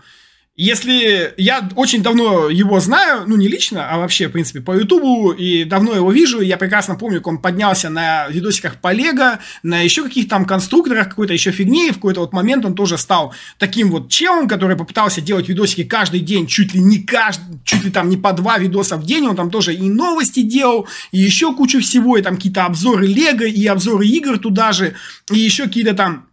[0.60, 5.32] Если я очень давно его знаю, ну не лично, а вообще, в принципе, по Ютубу,
[5.32, 9.82] и давно его вижу, я прекрасно помню, как он поднялся на видосиках по Лего, на
[9.82, 13.36] еще каких-то там конструкторах, какой-то еще фигне, и в какой-то вот момент он тоже стал
[13.60, 17.92] таким вот челом, который попытался делать видосики каждый день, чуть ли не каждый, чуть ли
[17.92, 21.54] там не по два видоса в день, он там тоже и новости делал, и еще
[21.54, 24.96] кучу всего, и там какие-то обзоры Лего, и обзоры игр туда же,
[25.32, 26.28] и еще какие-то там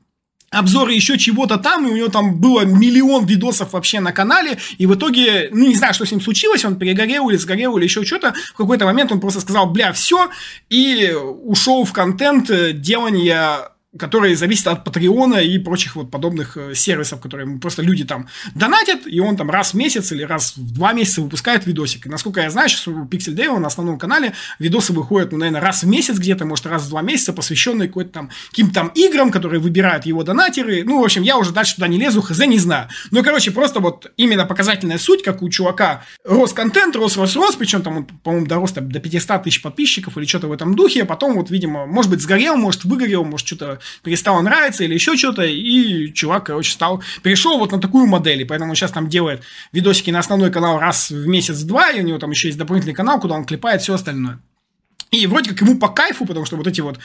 [0.54, 4.86] обзоры еще чего-то там, и у него там было миллион видосов вообще на канале, и
[4.86, 8.04] в итоге, ну, не знаю, что с ним случилось, он перегорел или сгорел или еще
[8.04, 10.30] что-то, в какой-то момент он просто сказал, бля, все,
[10.70, 11.12] и
[11.44, 17.20] ушел в контент э, делания которые зависят от Патреона и прочих вот подобных э, сервисов,
[17.20, 20.92] которые просто люди там донатят, и он там раз в месяц или раз в два
[20.92, 22.06] месяца выпускает видосик.
[22.06, 25.60] И насколько я знаю, сейчас у Pixel Day на основном канале видосы выходят, ну, наверное,
[25.60, 29.30] раз в месяц где-то, может, раз в два месяца, посвященные какой-то там каким-то там играм,
[29.30, 30.82] которые выбирают его донатеры.
[30.84, 32.88] Ну, в общем, я уже дальше туда не лезу, хз, не знаю.
[33.10, 37.54] Ну, короче, просто вот именно показательная суть, как у чувака рос контент, рос, рос, рос,
[37.56, 41.06] причем там он, по-моему, дорос до 500 тысяч подписчиков или что-то в этом духе, а
[41.06, 45.42] потом вот, видимо, может быть, сгорел, может, выгорел, может, что-то перестало нравиться или еще что-то,
[45.42, 49.42] и чувак, короче, стал, перешел вот на такую модель, и поэтому он сейчас там делает
[49.72, 53.20] видосики на основной канал раз в месяц-два, и у него там еще есть дополнительный канал,
[53.20, 54.40] куда он клепает все остальное.
[55.10, 56.98] И вроде как ему по кайфу, потому что вот эти вот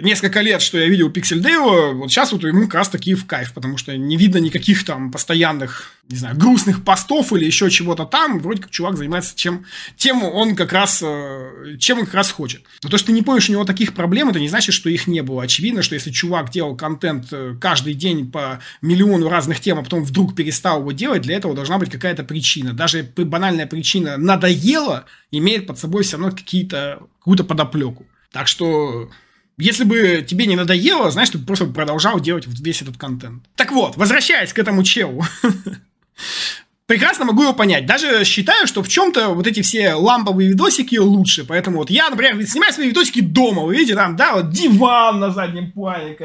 [0.00, 3.26] несколько лет, что я видел Pixel Day, вот сейчас вот ему как раз таки в
[3.26, 8.04] кайф, потому что не видно никаких там постоянных, не знаю, грустных постов или еще чего-то
[8.04, 8.40] там.
[8.40, 9.64] Вроде как чувак занимается чем,
[9.96, 12.62] тем он как раз, э, чем он как раз хочет.
[12.82, 15.06] Но то, что ты не помнишь у него таких проблем, это не значит, что их
[15.06, 15.42] не было.
[15.42, 20.04] Очевидно, что если чувак делал контент э, каждый день по миллиону разных тем, а потом
[20.04, 22.72] вдруг перестал его делать, для этого должна быть какая-то причина.
[22.72, 28.06] Даже банальная причина надоело, имеет под собой все равно какие-то, какую-то подоплеку.
[28.30, 29.10] Так что
[29.58, 33.44] если бы тебе не надоело, знаешь, ты бы просто продолжал делать весь этот контент.
[33.56, 35.24] Так вот, возвращаясь к этому челу.
[36.86, 37.84] Прекрасно могу его понять.
[37.84, 41.44] Даже считаю, что в чем-то вот эти все ламповые видосики лучше.
[41.44, 43.62] Поэтому вот я, например, снимаю свои видосики дома.
[43.62, 46.16] Вы видите, там, да, вот диван на заднем плане.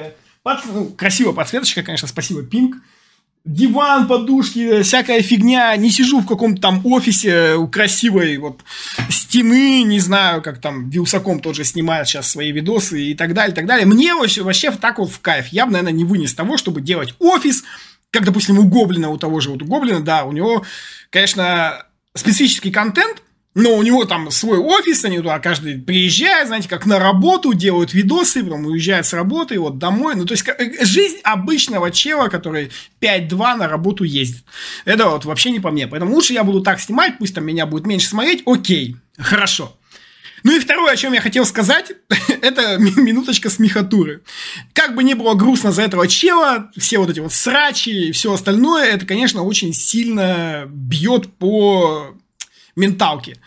[0.44, 2.78] Под, ну, красивая подсветочка, конечно, спасибо, Пинк
[3.46, 8.62] диван, подушки, всякая фигня, не сижу в каком-то там офисе у красивой вот
[9.10, 13.56] стены, не знаю, как там Вилсаком тоже снимает сейчас свои видосы и так далее, и
[13.56, 13.86] так далее.
[13.86, 15.48] Мне вообще, вообще так вот в кайф.
[15.48, 17.64] Я бы, наверное, не вынес того, чтобы делать офис,
[18.12, 20.64] как, допустим, у Гоблина, у того же вот у Гоблина, да, у него,
[21.10, 21.86] конечно,
[22.16, 23.24] специфический контент–
[23.54, 27.94] но у него там свой офис, они туда каждый приезжает, знаете, как на работу, делают
[27.94, 30.16] видосы, потом уезжает с работы, вот домой.
[30.16, 32.72] Ну, то есть, э, жизнь обычного чела, который
[33.02, 34.44] 5-2 на работу ездит.
[34.86, 35.88] Это вот вообще не по мне.
[35.88, 39.76] Поэтому лучше я буду так снимать, пусть там меня будет меньше смотреть, окей, хорошо.
[40.44, 41.92] Ну и второе, о чем я хотел сказать,
[42.42, 44.22] это минуточка смехатуры.
[44.74, 48.34] Как бы ни было грустно за этого чела, все вот эти вот срачи и все
[48.34, 52.16] остальное, это, конечно, очень сильно бьет по
[52.76, 53.38] менталки.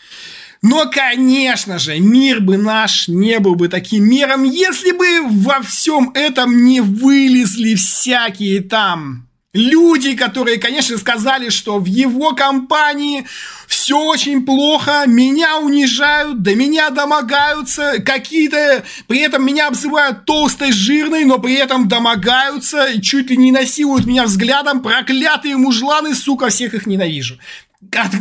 [0.63, 6.11] Но, конечно же, мир бы наш не был бы таким миром, если бы во всем
[6.15, 13.25] этом не вылезли всякие там люди, которые, конечно, сказали, что в его компании
[13.69, 21.25] все очень плохо, меня унижают, до меня домогаются, какие-то, при этом меня обзывают толстой, жирной,
[21.25, 26.87] но при этом домогаются чуть ли не насилуют меня взглядом, проклятые мужланы, сука, всех их
[26.87, 27.39] ненавижу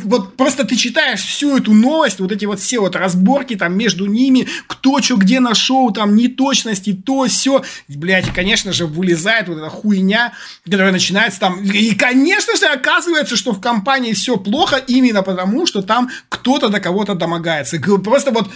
[0.04, 4.06] вот просто ты читаешь всю эту новость, вот эти вот все вот разборки там между
[4.06, 9.70] ними, кто что где нашел, там неточности, то все, блядь, конечно же, вылезает вот эта
[9.70, 10.34] хуйня,
[10.66, 15.82] которая начинается там, и, конечно же, оказывается, что в компании все плохо именно потому, что
[15.82, 17.80] там кто-то до кого-то домогается.
[18.04, 18.50] Просто вот,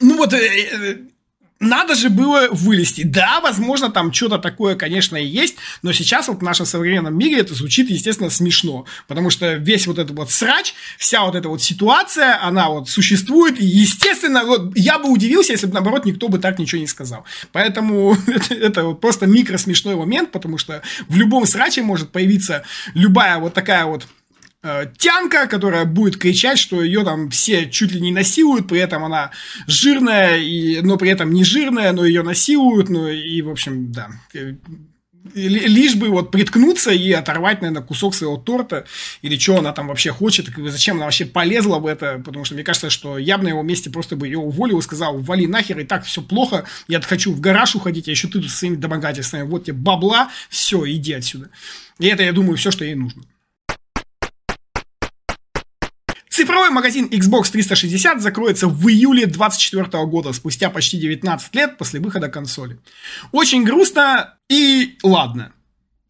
[0.00, 0.96] ну вот, э, э,
[1.58, 3.02] надо же было вылезти.
[3.02, 7.38] Да, возможно, там что-то такое, конечно, и есть, но сейчас вот в нашем современном мире
[7.38, 11.62] это звучит, естественно, смешно, потому что весь вот этот вот срач, вся вот эта вот
[11.62, 16.38] ситуация, она вот существует, и, естественно, вот я бы удивился, если бы, наоборот, никто бы
[16.38, 17.24] так ничего не сказал.
[17.52, 22.64] Поэтому это, это вот просто микро смешной момент, потому что в любом сраче может появиться
[22.94, 24.06] любая вот такая вот
[24.66, 29.04] э, тянка, которая будет кричать, что ее там все чуть ли не насилуют, при этом
[29.04, 29.30] она
[29.66, 34.08] жирная, и, но при этом не жирная, но ее насилуют, ну и, в общем, да.
[35.34, 38.86] лишь бы вот приткнуться и оторвать, наверное, кусок своего торта,
[39.22, 42.64] или что она там вообще хочет, зачем она вообще полезла в это, потому что мне
[42.64, 45.78] кажется, что я бы на его месте просто бы ее уволил и сказал, вали нахер,
[45.78, 48.76] и так все плохо, я хочу в гараж уходить, а еще ты тут с своими
[48.76, 51.50] домогательствами, вот тебе бабла, все, иди отсюда.
[51.98, 53.22] И это, я думаю, все, что ей нужно.
[56.36, 62.28] Цифровой магазин Xbox 360 закроется в июле 2024 года, спустя почти 19 лет после выхода
[62.28, 62.78] консоли.
[63.32, 65.52] Очень грустно и ладно.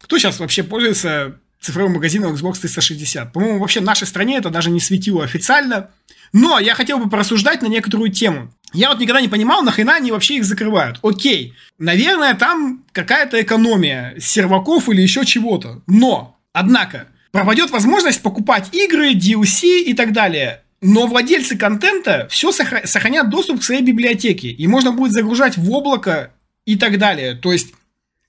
[0.01, 3.31] Кто сейчас вообще пользуется цифровым магазином Xbox 360?
[3.31, 5.91] По-моему, вообще в нашей стране это даже не светило официально.
[6.33, 8.53] Но я хотел бы порассуждать на некоторую тему.
[8.73, 10.99] Я вот никогда не понимал, нахрена они вообще их закрывают.
[11.03, 15.83] Окей, наверное, там какая-то экономия серваков или еще чего-то.
[15.87, 20.63] Но, однако, пропадет возможность покупать игры, DLC и так далее.
[20.81, 26.31] Но владельцы контента все сохранят доступ к своей библиотеке, и можно будет загружать в облако
[26.65, 27.33] и так далее.
[27.33, 27.73] То есть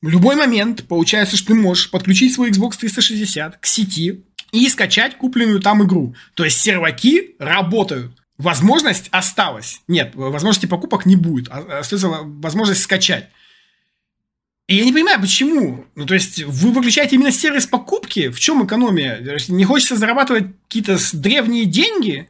[0.01, 5.19] в любой момент получается, что ты можешь подключить свой Xbox 360 к сети и скачать
[5.19, 6.15] купленную там игру.
[6.35, 8.13] То есть серваки работают.
[8.39, 9.81] Возможность осталась.
[9.89, 11.49] Нет, возможности покупок не будет.
[11.51, 13.29] А, остается возможность скачать.
[14.69, 15.87] И я не понимаю, почему.
[15.95, 18.29] Ну, то есть, вы выключаете именно сервис покупки?
[18.29, 19.17] В чем экономия?
[19.17, 22.29] То есть, не хочется зарабатывать какие-то древние деньги?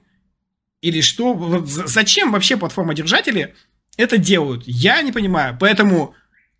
[0.80, 1.64] Или что?
[1.66, 3.56] Зачем вообще платформодержатели
[3.96, 4.62] это делают?
[4.66, 5.56] Я не понимаю.
[5.58, 6.14] Поэтому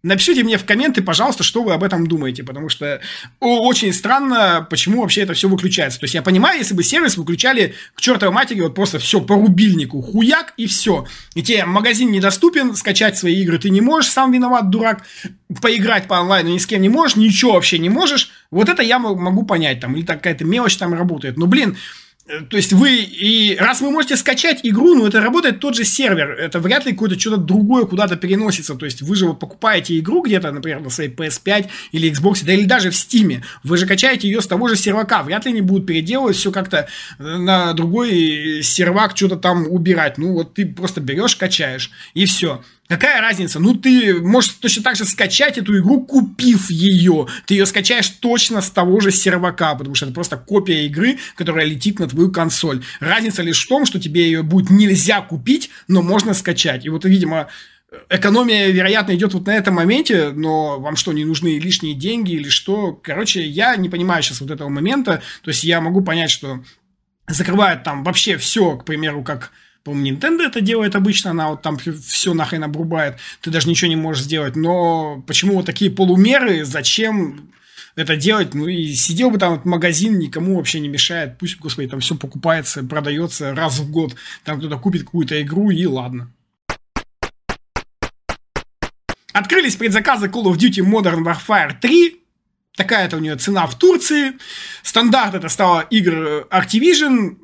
[0.04, 3.00] Напишите мне в комменты, пожалуйста, что вы об этом думаете, потому что
[3.40, 5.98] очень странно, почему вообще это все выключается.
[5.98, 9.34] То есть я понимаю, если бы сервис выключали к чертовой матери, вот просто все по
[9.34, 11.04] рубильнику, хуяк и все.
[11.34, 15.04] И тебе магазин недоступен, скачать свои игры ты не можешь, сам виноват, дурак,
[15.60, 18.30] поиграть по онлайну ни с кем не можешь, ничего вообще не можешь.
[18.52, 21.36] Вот это я могу понять, там, или какая-то мелочь там работает.
[21.36, 21.76] Но, блин,
[22.50, 26.32] то есть вы и раз вы можете скачать игру, ну это работает тот же сервер,
[26.32, 28.74] это вряд ли какое-то что-то другое куда-то переносится.
[28.74, 32.52] То есть вы же вот покупаете игру где-то, например, на своей PS5 или Xbox, да
[32.52, 35.62] или даже в Steam, вы же качаете ее с того же сервака, вряд ли они
[35.62, 40.18] будут переделывать все как-то э, на другой сервак что-то там убирать.
[40.18, 42.62] Ну вот ты просто берешь, качаешь и все.
[42.88, 43.60] Какая разница?
[43.60, 47.26] Ну, ты можешь точно так же скачать эту игру, купив ее.
[47.44, 51.66] Ты ее скачаешь точно с того же сервака, потому что это просто копия игры, которая
[51.66, 52.82] летит на твою консоль.
[53.00, 56.86] Разница лишь в том, что тебе ее будет нельзя купить, но можно скачать.
[56.86, 57.48] И вот, видимо,
[58.08, 62.48] экономия, вероятно, идет вот на этом моменте, но вам что, не нужны лишние деньги или
[62.48, 62.92] что?
[62.92, 65.22] Короче, я не понимаю сейчас вот этого момента.
[65.42, 66.64] То есть я могу понять, что
[67.26, 69.52] закрывают там вообще все, к примеру, как
[69.88, 73.96] по-моему, Nintendo это делает обычно, она вот там все нахрен обрубает, ты даже ничего не
[73.96, 74.54] можешь сделать.
[74.54, 77.50] Но почему вот такие полумеры, зачем
[77.96, 78.52] это делать?
[78.52, 82.16] Ну и сидел бы там вот магазин, никому вообще не мешает, пусть, господи, там все
[82.16, 84.14] покупается, продается раз в год,
[84.44, 86.30] там кто-то купит какую-то игру и ладно.
[89.32, 92.16] Открылись предзаказы Call of Duty Modern Warfare 3.
[92.76, 94.32] Такая-то у нее цена в Турции.
[94.82, 97.36] Стандарт это стало игр Activision.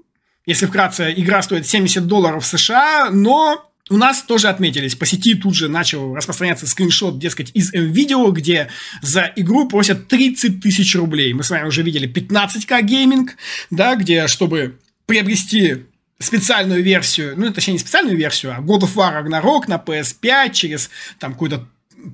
[0.47, 4.95] Если вкратце, игра стоит 70 долларов США, но у нас тоже отметились.
[4.95, 8.69] По сети тут же начал распространяться скриншот, дескать, из M-Video, где
[9.03, 11.33] за игру просят 30 тысяч рублей.
[11.35, 13.37] Мы с вами уже видели 15к gaming,
[13.71, 15.87] да, где, чтобы приобрести
[16.19, 20.91] специальную версию, ну, точнее, не специальную версию, а God of War Ragnarok на PS5 через
[21.19, 21.69] там какой-то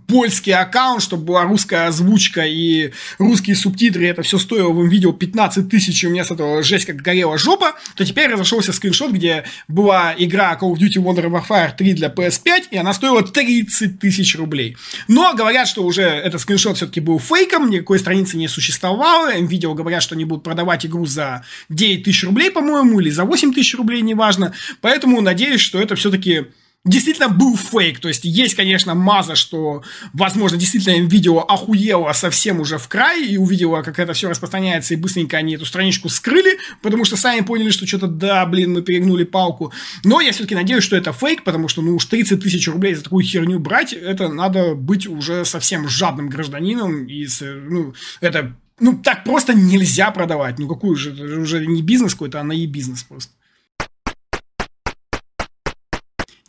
[0.06, 5.68] польский аккаунт, чтобы была русская озвучка и русские субтитры, это все стоило в видео 15
[5.68, 9.44] тысяч, и у меня с этого жесть как горела жопа, то теперь разошелся скриншот, где
[9.68, 14.36] была игра Call of Duty Modern Warfare 3 для PS5, и она стоила 30 тысяч
[14.36, 14.76] рублей.
[15.08, 20.02] Но говорят, что уже этот скриншот все-таки был фейком, никакой страницы не существовало, видео говорят,
[20.02, 24.02] что они будут продавать игру за 9 тысяч рублей, по-моему, или за 8 тысяч рублей,
[24.02, 26.46] неважно, поэтому надеюсь, что это все-таки
[26.84, 28.00] действительно был фейк.
[28.00, 29.82] То есть, есть, конечно, маза, что,
[30.14, 34.96] возможно, действительно видео охуело совсем уже в край и увидела, как это все распространяется, и
[34.96, 39.24] быстренько они эту страничку скрыли, потому что сами поняли, что что-то, да, блин, мы перегнули
[39.24, 39.72] палку.
[40.04, 43.04] Но я все-таки надеюсь, что это фейк, потому что, ну уж 30 тысяч рублей за
[43.04, 49.24] такую херню брать, это надо быть уже совсем жадным гражданином, и, ну, это ну, так
[49.24, 50.58] просто нельзя продавать.
[50.58, 53.32] Ну, какую же, уже не бизнес какой-то, а на и бизнес просто.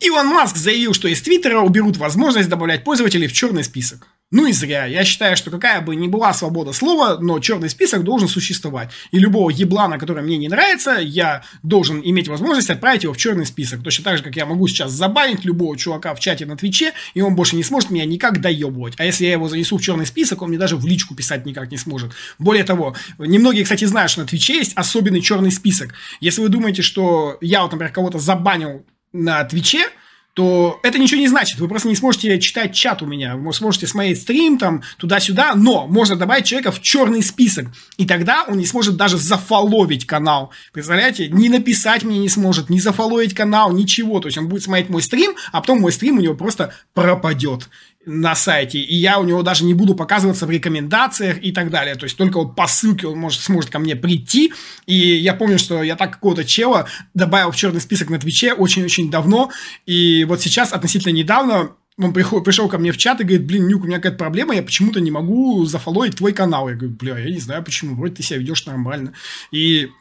[0.02, 4.08] Илон Маск заявил, что из Твиттера уберут возможность добавлять пользователей в черный список.
[4.32, 4.86] Ну и зря.
[4.86, 8.89] Я считаю, что какая бы ни была свобода слова, но черный список должен существовать.
[9.12, 13.45] И любого еблана, который мне не нравится, я должен иметь возможность отправить его в черный
[13.45, 13.84] список.
[13.84, 17.22] Точно так же, как я могу сейчас забанить любого чувака в чате на Твиче, и
[17.22, 18.93] он больше не сможет меня никак доебывать.
[18.97, 21.70] А если я его занесу в черный список, он мне даже в личку писать никак
[21.70, 22.14] не сможет.
[22.39, 25.93] Более того, немногие, кстати, знают, что на Твиче есть особенный черный список.
[26.22, 29.88] Если вы думаете, что я вот, например, кого-то забанил на Твиче,
[30.34, 31.59] то это ничего не значит.
[31.59, 33.36] Вы просто не сможете читать чат у меня.
[33.36, 37.68] Вы сможете смотреть стрим там туда-сюда, но можно добавить человека в черный список.
[37.97, 40.51] И тогда он не сможет даже зафоловить канал.
[40.72, 41.28] Представляете?
[41.28, 44.20] Не написать мне не сможет, не зафоловить канал, ничего.
[44.20, 47.68] То есть он будет смотреть мой стрим, а потом мой стрим у него просто пропадет
[48.06, 51.95] на сайте, и я у него даже не буду показываться в рекомендациях и так далее.
[51.95, 54.54] То есть только вот по ссылке он может, сможет ко мне прийти.
[54.88, 59.12] И я помню, что я так какого-то чела добавил в черный список на Твиче очень-очень
[59.12, 59.52] давно.
[59.86, 63.68] И вот сейчас, относительно недавно, он пришел, пришел ко мне в чат и говорит, блин,
[63.68, 66.70] Нюк, у меня какая-то проблема, я почему-то не могу зафоловить твой канал.
[66.70, 69.14] Я говорю, бля, я не знаю почему, вроде ты себя ведешь нормально.
[69.52, 69.91] И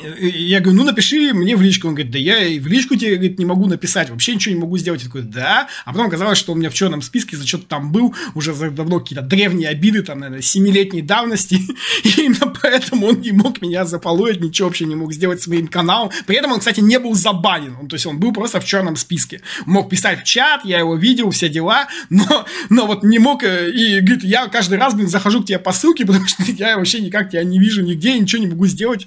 [0.00, 1.86] я говорю, ну напиши мне в личку.
[1.86, 4.78] Он говорит, да я в личку тебе говорит, не могу написать, вообще ничего не могу
[4.78, 5.02] сделать.
[5.02, 5.68] Я такой, да.
[5.84, 8.70] А потом оказалось, что у меня в черном списке за что-то там был, уже за
[8.70, 11.60] давно какие-то древние обиды, там, наверное, семилетней давности.
[12.04, 15.68] И именно поэтому он не мог меня заполоить, ничего вообще не мог сделать с моим
[15.68, 16.10] каналом.
[16.26, 17.76] При этом он, кстати, не был забанен.
[17.78, 19.42] Он, то есть он был просто в черном списке.
[19.66, 23.44] Мог писать в чат, я его видел, все дела, но, но вот не мог.
[23.44, 26.78] Э, и говорит, я каждый раз, блин, захожу к тебе по ссылке, потому что я
[26.78, 29.06] вообще никак тебя не вижу нигде, ничего не могу сделать.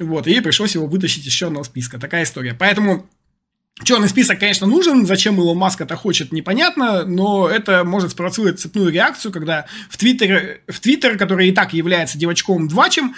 [0.00, 0.23] Вот.
[0.26, 1.98] Вот, и пришлось его вытащить из черного списка.
[1.98, 2.54] Такая история.
[2.54, 3.08] Поэтому
[3.82, 5.04] Черный список, конечно, нужен.
[5.04, 10.60] Зачем Илон Маск это хочет, непонятно, но это может спровоцировать цепную реакцию, когда в Твиттер,
[10.68, 13.16] в Твиттер который и так является девочком двачем,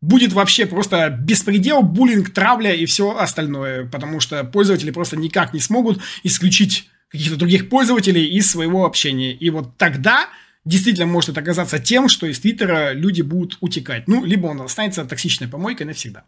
[0.00, 5.58] будет вообще просто беспредел, буллинг, травля и все остальное, потому что пользователи просто никак не
[5.58, 9.32] смогут исключить каких-то других пользователей из своего общения.
[9.32, 10.28] И вот тогда
[10.64, 14.08] действительно может оказаться тем, что из Твиттера люди будут утекать.
[14.08, 16.24] Ну, либо он останется токсичной помойкой навсегда.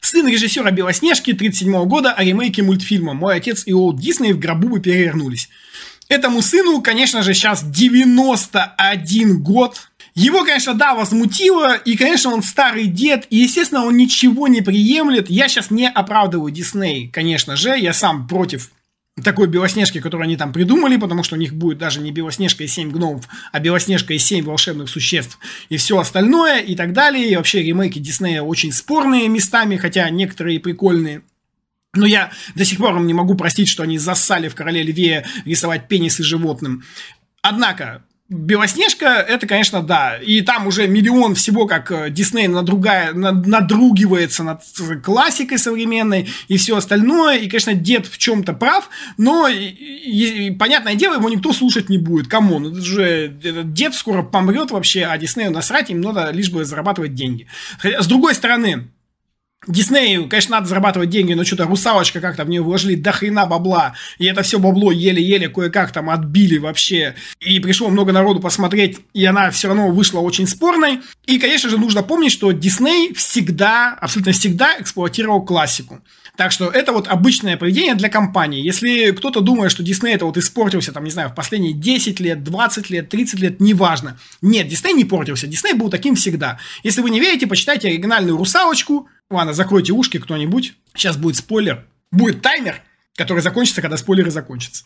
[0.00, 4.68] Сын режиссера «Белоснежки» 37 года о ремейке мультфильма «Мой отец и Уолт Дисней в гробу
[4.68, 5.48] бы перевернулись».
[6.08, 9.88] Этому сыну, конечно же, сейчас 91 год.
[10.14, 15.28] Его, конечно, да, возмутило, и, конечно, он старый дед, и, естественно, он ничего не приемлет.
[15.28, 18.70] Я сейчас не оправдываю Дисней, конечно же, я сам против
[19.22, 22.66] такой Белоснежки, которую они там придумали, потому что у них будет даже не Белоснежка и
[22.66, 25.38] семь гномов, а Белоснежка и семь волшебных существ
[25.68, 27.30] и все остальное и так далее.
[27.30, 31.22] И вообще ремейки Диснея очень спорные местами, хотя некоторые прикольные.
[31.94, 35.24] Но я до сих пор им не могу простить, что они засали в «Короле льве»
[35.46, 36.84] рисовать пенисы животным.
[37.40, 40.16] Однако, Белоснежка, это, конечно, да.
[40.16, 44.62] И там уже миллион всего, как э, Дисней надругая, надругивается над
[45.04, 47.38] классикой современной и все остальное.
[47.38, 51.98] И, конечно, дед в чем-то прав, но, и, и, понятное дело, его никто слушать не
[51.98, 52.26] будет.
[52.26, 56.50] Come on, это же этот дед скоро помрет вообще, а Диснею насрать, им надо лишь
[56.50, 57.46] бы зарабатывать деньги.
[57.84, 58.88] С другой стороны,
[59.66, 63.94] Диснею, конечно, надо зарабатывать деньги, но что-то русалочка как-то в нее вложили до хрена бабла.
[64.18, 67.14] И это все бабло еле-еле кое-как там отбили вообще.
[67.40, 71.00] И пришло много народу посмотреть, и она все равно вышла очень спорной.
[71.26, 76.00] И, конечно же, нужно помнить, что Дисней всегда, абсолютно всегда эксплуатировал классику.
[76.36, 78.62] Так что это вот обычное поведение для компании.
[78.62, 82.44] Если кто-то думает, что Дисней это вот испортился, там, не знаю, в последние 10 лет,
[82.44, 84.18] 20 лет, 30 лет, неважно.
[84.42, 85.46] Нет, Дисней не портился.
[85.46, 86.58] Дисней был таким всегда.
[86.82, 90.74] Если вы не верите, почитайте оригинальную «Русалочку», Ладно, закройте ушки кто-нибудь.
[90.94, 91.84] Сейчас будет спойлер.
[92.12, 92.82] Будет таймер,
[93.16, 94.84] который закончится, когда спойлеры закончатся.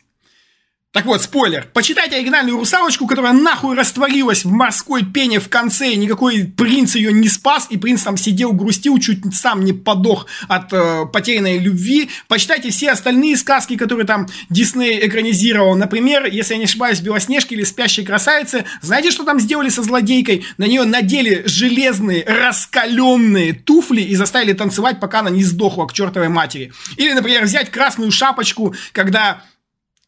[0.93, 1.69] Так вот, спойлер.
[1.73, 7.13] Почитайте оригинальную русалочку, которая нахуй растворилась в морской пене в конце, и никакой принц ее
[7.13, 12.11] не спас, и принц там сидел, грустил, чуть сам не подох от э, потерянной любви.
[12.27, 15.77] Почитайте все остальные сказки, которые там Дисней экранизировал.
[15.77, 18.65] Например, если я не ошибаюсь, Белоснежки или Спящей красавицы.
[18.83, 20.45] Знаете, что там сделали со злодейкой?
[20.59, 26.31] На нее надели железные, раскаленные туфли и заставили танцевать, пока она не сдохла к чертовой
[26.31, 26.73] матери.
[26.97, 29.45] Или, например, взять красную шапочку, когда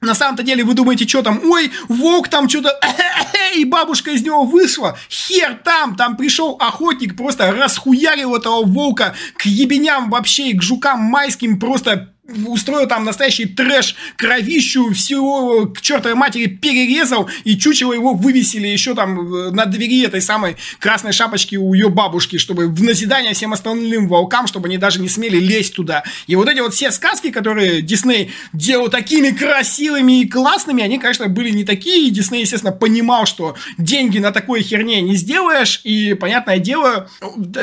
[0.02, 2.78] на самом-то деле вы думаете, что там, ой, волк там что-то,
[3.56, 9.46] и бабушка из него вышла, хер там, там пришел охотник, просто расхуярил этого волка к
[9.46, 12.14] ебеням вообще, и к жукам майским, просто
[12.46, 18.94] устроил там настоящий трэш, кровищу, всего к чертовой матери перерезал, и чучело его вывесили еще
[18.94, 23.52] там э, на двери этой самой красной шапочки у ее бабушки, чтобы в назидание всем
[23.52, 26.04] остальным волкам, чтобы они даже не смели лезть туда.
[26.26, 31.28] И вот эти вот все сказки, которые Дисней делал такими красивыми и классными, они, конечно,
[31.28, 36.14] были не такие, и Дисней, естественно, понимал, что деньги на такой херне не сделаешь, и,
[36.14, 37.08] понятное дело,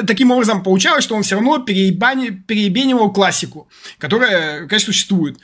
[0.07, 3.67] таким образом получалось, что он все равно переебани, переебенивал классику,
[3.97, 5.38] которая конечно, существует.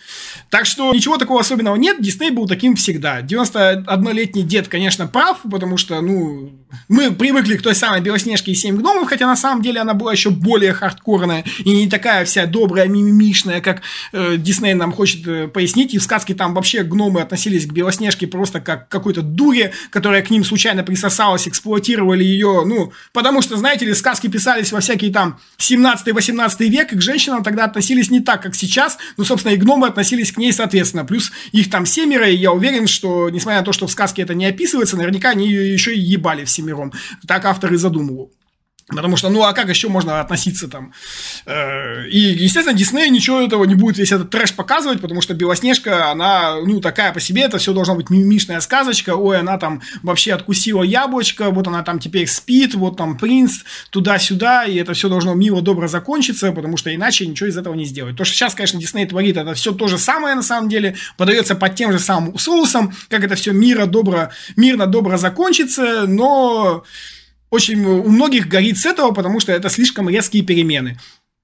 [0.50, 3.22] Так что ничего такого особенного нет, Дисней был таким всегда.
[3.22, 6.52] 91-летний дед, конечно, прав, потому что, ну,
[6.88, 10.12] мы привыкли к той самой Белоснежке и Семь гномов, хотя на самом деле она была
[10.12, 15.48] еще более хардкорная и не такая вся добрая, мимимишная, как э, Дисней нам хочет э,
[15.48, 15.94] пояснить.
[15.94, 20.22] И в сказке там вообще гномы относились к Белоснежке просто как к какой-то дуре, которая
[20.22, 25.12] к ним случайно присосалась, эксплуатировали ее, ну, потому что, знаете ли, сказки писались во всякие
[25.12, 29.58] там 17-18 век, и к женщинам тогда относились не так, как сейчас, ну, собственно, и
[29.58, 31.06] гномы относились к ней соответственно.
[31.06, 34.34] Плюс их там семеро, и я уверен, что, несмотря на то, что в сказке это
[34.34, 36.94] не описывается, наверняка они ее еще и ебали всемиром.
[37.28, 38.32] Так автор и задумывал.
[38.88, 40.94] Потому что, ну, а как еще можно относиться там?
[41.48, 46.12] Э, и, естественно, Дисней ничего этого не будет весь этот трэш показывать, потому что Белоснежка,
[46.12, 49.16] она, ну, такая по себе, это все должна быть мимишная сказочка.
[49.16, 54.66] Ой, она там вообще откусила яблочко, вот она там теперь спит, вот там принц, туда-сюда,
[54.66, 58.16] и это все должно мило, добро закончиться, потому что иначе ничего из этого не сделать.
[58.16, 61.56] То, что сейчас, конечно, Дисней творит, это все то же самое на самом деле, подается
[61.56, 66.84] под тем же самым соусом, как это все мира, добро, мирно, добро закончится, но
[67.56, 70.98] очень у многих горит с этого, потому что это слишком резкие перемены.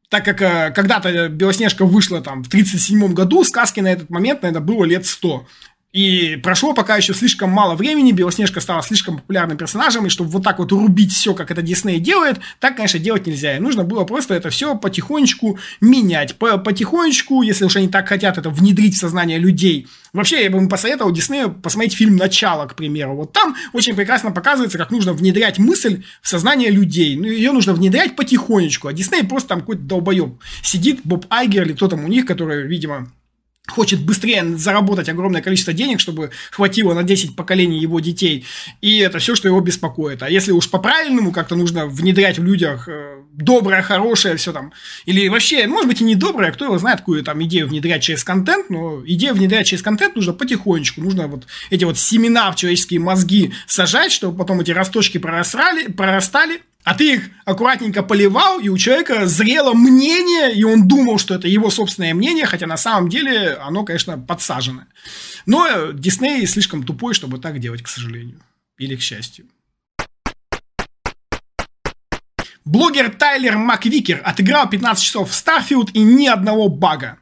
[0.09, 4.65] Так как э, когда-то Белоснежка вышла там в 1937 году, сказки на этот момент, наверное,
[4.65, 5.47] было лет 100.
[5.91, 10.43] И прошло пока еще слишком мало времени, Белоснежка стала слишком популярным персонажем, и чтобы вот
[10.43, 13.57] так вот рубить все, как это Дисней делает, так, конечно, делать нельзя.
[13.57, 16.37] И нужно было просто это все потихонечку менять.
[16.37, 19.87] Потихонечку, если уж они так хотят это внедрить в сознание людей.
[20.13, 23.15] Вообще, я бы им посоветовал Диснею посмотреть фильм «Начало», к примеру.
[23.15, 27.17] Вот там очень прекрасно показывается, как нужно внедрять мысль в сознание людей.
[27.17, 31.73] Ну, ее нужно внедрять потихонечку, а Дисней просто там какой-то долбоеб сидит, Боб Айгер или
[31.73, 33.11] кто там у них, который, видимо,
[33.71, 38.45] хочет быстрее заработать огромное количество денег, чтобы хватило на 10 поколений его детей.
[38.81, 40.23] И это все, что его беспокоит.
[40.23, 44.73] А если уж по-правильному как-то нужно внедрять в людях э, доброе, хорошее, все там.
[45.05, 48.23] Или вообще, может быть, и не доброе, кто его знает, какую там идею внедрять через
[48.23, 51.01] контент, но идею внедрять через контент нужно потихонечку.
[51.01, 56.61] Нужно вот эти вот семена в человеческие мозги сажать, чтобы потом эти росточки прорастали, прорастали
[56.83, 61.47] а ты их аккуратненько поливал, и у человека зрело мнение, и он думал, что это
[61.47, 64.83] его собственное мнение, хотя на самом деле оно, конечно, подсажено.
[65.45, 68.41] Но Дисней слишком тупой, чтобы так делать, к сожалению.
[68.77, 69.45] Или к счастью.
[72.65, 77.17] Блогер Тайлер Маквикер отыграл 15 часов в Starfield и ни одного бага.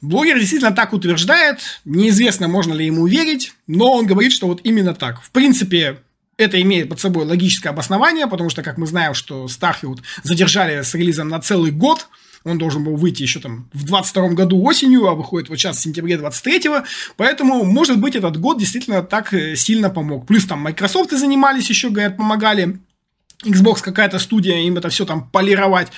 [0.00, 4.94] Блогер действительно так утверждает, неизвестно, можно ли ему верить, но он говорит, что вот именно
[4.94, 5.22] так.
[5.22, 6.02] В принципе,
[6.40, 10.94] это имеет под собой логическое обоснование, потому что, как мы знаем, что Starfield задержали с
[10.94, 12.08] релизом на целый год,
[12.44, 15.82] он должен был выйти еще там в 22 году осенью, а выходит вот сейчас в
[15.82, 16.84] сентябре 23-го.
[17.16, 20.26] Поэтому, может быть, этот год действительно так э, сильно помог.
[20.26, 22.80] Плюс там Microsoft занимались еще, говорят, помогали.
[23.44, 25.88] Xbox какая-то студия, им это все там полировать.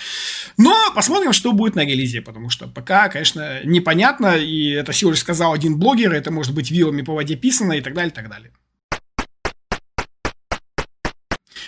[0.56, 5.20] Но посмотрим, что будет на релизе, потому что пока, конечно, непонятно, и это всего лишь
[5.20, 8.28] сказал один блогер, это может быть вилами по воде писано и так далее, и так
[8.28, 8.52] далее.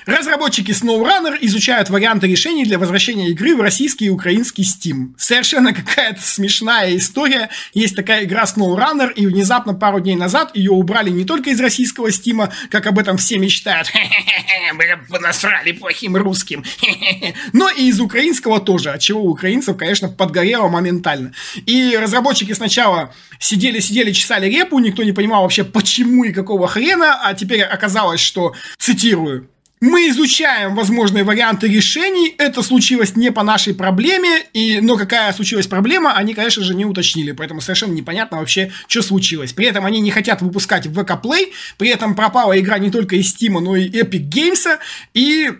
[0.07, 5.15] Разработчики SnowRunner изучают варианты решений для возвращения игры в российский и украинский Steam.
[5.17, 7.49] Совершенно какая-то смешная история.
[7.73, 12.09] Есть такая игра SnowRunner, и внезапно пару дней назад ее убрали не только из российского
[12.09, 13.91] Steam, как об этом все мечтают.
[15.09, 16.65] Мы насрали плохим русским.
[17.53, 21.33] Но и из украинского тоже, от чего украинцев, конечно, подгорело моментально.
[21.65, 27.35] И разработчики сначала сидели-сидели, чесали репу, никто не понимал вообще почему и какого хрена, а
[27.35, 29.49] теперь оказалось, что, цитирую,
[29.85, 32.35] мы изучаем возможные варианты решений.
[32.39, 36.87] Это случилось не по нашей проблеме, и, но какая случилась проблема, они, конечно же, не
[36.87, 37.33] уточнили.
[37.33, 39.53] Поэтому совершенно непонятно вообще, что случилось.
[39.53, 41.53] При этом они не хотят выпускать в VK Play.
[41.77, 44.79] При этом пропала игра не только из Steam, но и Epic Games.
[45.13, 45.51] И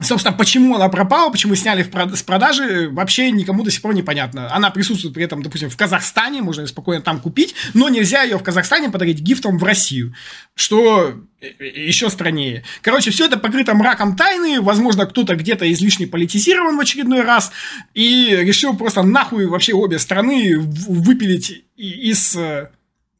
[0.00, 4.54] Собственно, почему она пропала, почему сняли с продажи, вообще никому до сих пор непонятно.
[4.54, 8.38] Она присутствует при этом, допустим, в Казахстане, можно ее спокойно там купить, но нельзя ее
[8.38, 10.14] в Казахстане подарить гифтом в Россию,
[10.54, 12.62] что еще страннее.
[12.80, 17.50] Короче, все это покрыто мраком тайны, возможно, кто-то где-то излишне политизирован в очередной раз
[17.92, 22.70] и решил просто нахуй вообще обе страны выпилить из э,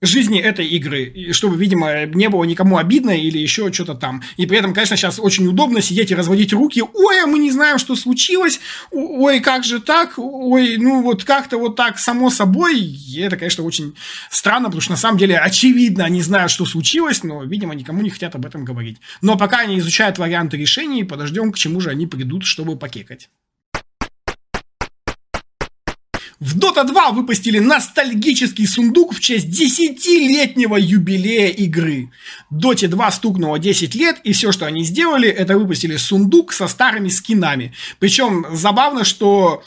[0.01, 4.23] жизни этой игры, чтобы, видимо, не было никому обидно или еще что-то там.
[4.37, 6.83] И при этом, конечно, сейчас очень удобно сидеть и разводить руки.
[6.83, 8.61] Ой, а мы не знаем, что случилось.
[8.91, 10.15] Ой, как же так?
[10.17, 12.79] Ой, ну вот как-то вот так само собой.
[12.81, 13.95] И это, конечно, очень
[14.31, 18.11] странно, потому что на самом деле очевидно они знают, что случилось, но, видимо, никому не
[18.11, 18.99] хотят об этом говорить.
[19.23, 23.29] Но пока они изучают варианты решений, подождем, к чему же они придут, чтобы покекать.
[26.41, 32.11] В Dota 2 выпустили ностальгический сундук в честь десятилетнего юбилея игры.
[32.53, 37.09] Dota 2 стукнуло 10 лет, и все, что они сделали, это выпустили сундук со старыми
[37.09, 37.73] скинами.
[37.99, 39.65] Причем забавно, что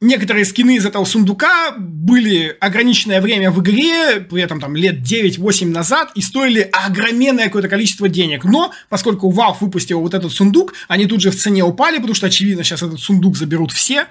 [0.00, 5.66] некоторые скины из этого сундука были ограниченное время в игре, при этом там лет 9-8
[5.66, 8.44] назад, и стоили огроменное какое-то количество денег.
[8.44, 12.28] Но, поскольку Valve выпустил вот этот сундук, они тут же в цене упали, потому что,
[12.28, 14.06] очевидно, сейчас этот сундук заберут все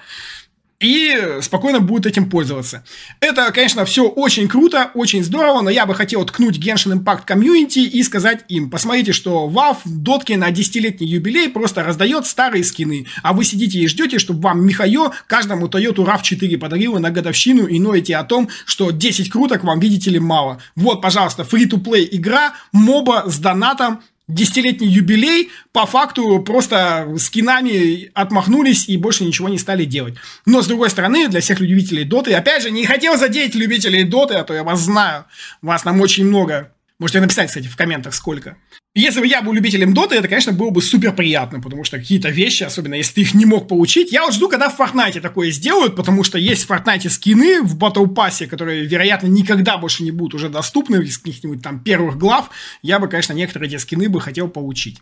[0.81, 2.83] и спокойно будут этим пользоваться.
[3.19, 7.83] Это, конечно, все очень круто, очень здорово, но я бы хотел ткнуть Genshin Impact Community
[7.83, 13.33] и сказать им, посмотрите, что Valve дотке на 10-летний юбилей просто раздает старые скины, а
[13.33, 18.17] вы сидите и ждете, чтобы вам Михайо каждому Toyota RAV4 подарила на годовщину и ноете
[18.17, 20.59] о том, что 10 круток вам, видите ли, мало.
[20.75, 24.01] Вот, пожалуйста, free-to-play игра, моба с донатом,
[24.33, 30.15] десятилетний юбилей, по факту просто скинами отмахнулись и больше ничего не стали делать.
[30.45, 34.35] Но, с другой стороны, для всех любителей доты, опять же, не хотел задеть любителей доты,
[34.35, 35.25] а то я вас знаю,
[35.61, 36.73] вас нам очень много.
[36.99, 38.57] Можете написать, кстати, в комментах сколько.
[38.93, 42.27] Если бы я был любителем доты, это, конечно, было бы супер приятно, потому что какие-то
[42.27, 45.49] вещи, особенно если ты их не мог получить, я вот жду, когда в Fortnite такое
[45.51, 50.11] сделают, потому что есть в Fortnite скины в Battle Pass, которые, вероятно, никогда больше не
[50.11, 52.49] будут уже доступны из каких-нибудь там первых глав.
[52.81, 55.01] Я бы, конечно, некоторые эти скины бы хотел получить.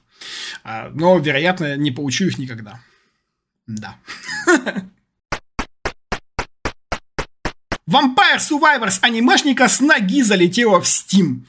[0.63, 2.81] А, но, вероятно, не получу их никогда.
[3.65, 3.95] Да.
[7.89, 11.39] Vampire Survivors анимешника с ноги залетела в Steam.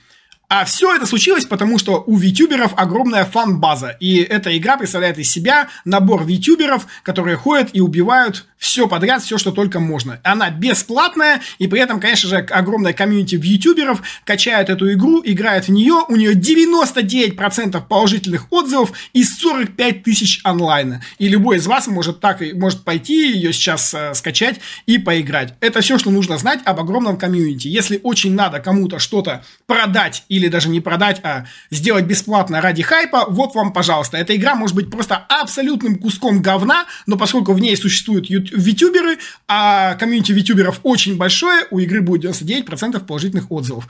[0.53, 5.31] А все это случилось потому, что у витюберов огромная фан-база, и эта игра представляет из
[5.31, 10.21] себя набор витюберов, которые ходят и убивают все подряд, все, что только можно.
[10.23, 15.71] Она бесплатная, и при этом, конечно же, огромная комьюнити вьютуберов качает эту игру, играет в
[15.71, 21.03] нее, у нее 99% положительных отзывов и 45 тысяч онлайна.
[21.19, 25.55] И любой из вас может так и может пойти ее сейчас э, скачать и поиграть.
[25.61, 27.67] Это все, что нужно знать об огромном комьюнити.
[27.67, 33.25] Если очень надо кому-то что-то продать или даже не продать, а сделать бесплатно ради хайпа,
[33.31, 34.19] вот вам, пожалуйста.
[34.19, 39.95] Эта игра может быть просто абсолютным куском говна, но поскольку в ней существуют витюберы, а
[39.95, 43.89] комьюнити витюберов очень большое, у игры будет 99% положительных отзывов.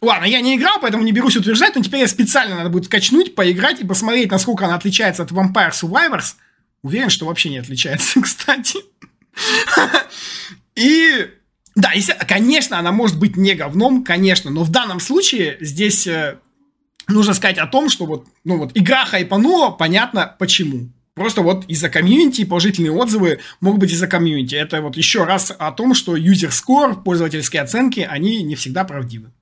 [0.00, 3.34] Ладно, я не играл, поэтому не берусь утверждать, но теперь я специально надо будет скачнуть,
[3.34, 6.34] поиграть и посмотреть, насколько она отличается от Vampire Survivors.
[6.82, 8.78] Уверен, что вообще не отличается, кстати.
[10.76, 11.28] И
[11.74, 16.38] да, если, конечно, она может быть не говном, конечно, но в данном случае здесь э,
[17.08, 20.90] нужно сказать о том, что вот, ну вот игра хайпанула, понятно почему.
[21.18, 24.54] Просто вот из-за комьюнити положительные отзывы могут быть из-за комьюнити.
[24.54, 29.32] Это вот еще раз о том, что user score, пользовательские оценки, они не всегда правдивы.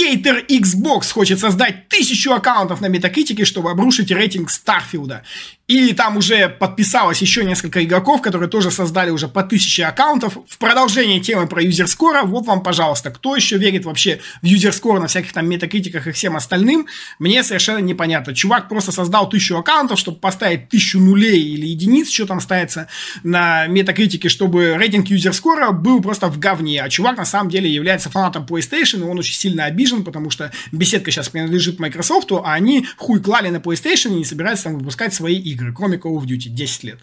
[0.00, 5.24] Хейтер Xbox хочет создать тысячу аккаунтов на Metacritic'е, чтобы обрушить рейтинг Starfield'а.
[5.70, 10.36] И там уже подписалось еще несколько игроков, которые тоже создали уже по тысяче аккаунтов.
[10.48, 15.06] В продолжение темы про юзерскора, вот вам, пожалуйста, кто еще верит вообще в юзерскор на
[15.06, 16.88] всяких там метакритиках и всем остальным,
[17.20, 18.34] мне совершенно непонятно.
[18.34, 22.88] Чувак просто создал тысячу аккаунтов, чтобы поставить тысячу нулей или единиц, что там ставится
[23.22, 26.82] на метакритике, чтобы рейтинг юзерскора был просто в говне.
[26.82, 30.50] А чувак на самом деле является фанатом PlayStation, и он очень сильно обижен, потому что
[30.72, 35.14] беседка сейчас принадлежит Microsoft, а они хуй клали на PlayStation и не собираются там выпускать
[35.14, 36.98] свои игры, кроме Call of Duty, 10 лет.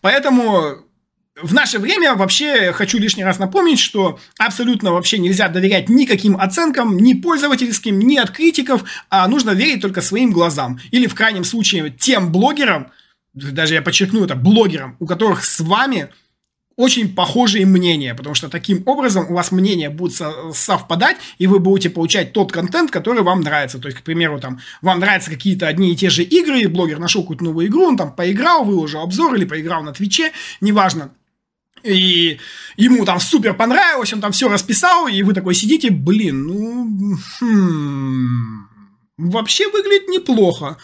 [0.00, 0.84] Поэтому
[1.40, 6.98] в наше время вообще хочу лишний раз напомнить, что абсолютно вообще нельзя доверять никаким оценкам,
[6.98, 10.78] ни пользовательским, ни от критиков, а нужно верить только своим глазам.
[10.90, 12.92] Или в крайнем случае тем блогерам,
[13.32, 16.10] даже я подчеркну это, блогерам, у которых с вами
[16.76, 20.16] очень похожие мнения, потому что таким образом у вас мнения будут
[20.54, 23.78] совпадать, и вы будете получать тот контент, который вам нравится.
[23.78, 26.98] То есть, к примеру, там, вам нравятся какие-то одни и те же игры, и блогер
[26.98, 31.12] нашел какую-то новую игру, он там поиграл, выложил обзор или поиграл на Твиче, неважно.
[31.82, 32.38] И
[32.76, 38.68] ему там супер понравилось, он там все расписал, и вы такой сидите, блин, ну, хм,
[39.18, 40.78] вообще выглядит неплохо.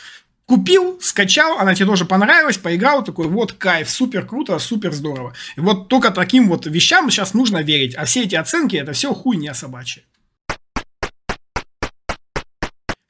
[0.48, 5.34] Купил, скачал, она тебе тоже понравилась, поиграл, такой, вот кайф, супер круто, супер здорово.
[5.56, 9.12] И вот только таким вот вещам сейчас нужно верить, а все эти оценки, это все
[9.12, 10.04] хуйня собачья.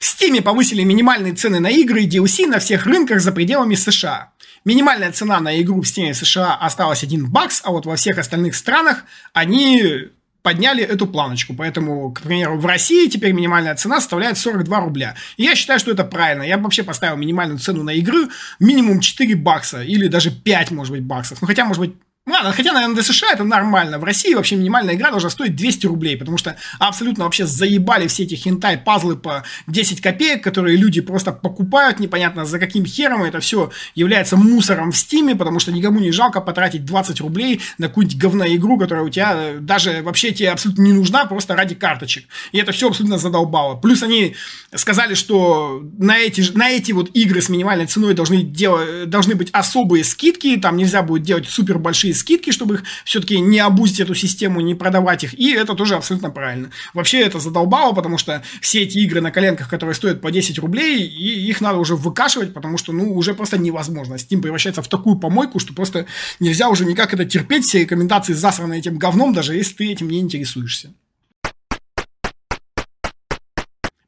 [0.01, 4.33] В Steam повысили минимальные цены на игры и DLC на всех рынках за пределами США.
[4.65, 8.57] Минимальная цена на игру в Steam США осталась 1 бакс, а вот во всех остальных
[8.57, 10.09] странах они
[10.43, 11.55] подняли эту планочку.
[11.55, 15.15] Поэтому, к примеру, в России теперь минимальная цена составляет 42 рубля.
[15.37, 16.43] И я считаю, что это правильно.
[16.43, 18.29] Я вообще поставил минимальную цену на игры
[18.59, 21.41] минимум 4 бакса или даже 5, может быть, баксов.
[21.41, 21.95] Ну, хотя, может быть,
[22.29, 23.99] Ладно, хотя, наверное, для США это нормально.
[23.99, 28.25] В России вообще минимальная игра должна стоить 200 рублей, потому что абсолютно вообще заебали все
[28.25, 33.23] эти хентай-пазлы по 10 копеек, которые люди просто покупают, непонятно за каким хером.
[33.23, 37.89] Это все является мусором в стиме, потому что никому не жалко потратить 20 рублей на
[37.89, 42.27] какую-нибудь говноигру, которая у тебя э, даже вообще тебе абсолютно не нужна, просто ради карточек.
[42.53, 43.77] И это все абсолютно задолбало.
[43.77, 44.35] Плюс они
[44.75, 49.49] сказали, что на эти, на эти вот игры с минимальной ценой должны, делать, должны быть
[49.53, 54.15] особые скидки, там нельзя будет делать супер большие скидки, чтобы их все-таки не обузить эту
[54.15, 55.39] систему, не продавать их.
[55.39, 56.71] И это тоже абсолютно правильно.
[56.95, 61.03] Вообще это задолбало, потому что все эти игры на коленках, которые стоят по 10 рублей,
[61.03, 64.15] и их надо уже выкашивать, потому что, ну, уже просто невозможно.
[64.15, 66.07] Steam превращается в такую помойку, что просто
[66.41, 67.65] нельзя уже никак это терпеть.
[67.65, 70.93] Все рекомендации засраны этим говном, даже если ты этим не интересуешься.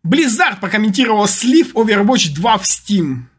[0.06, 3.29] Blizzard прокомментировал слив Overwatch 2 в Steam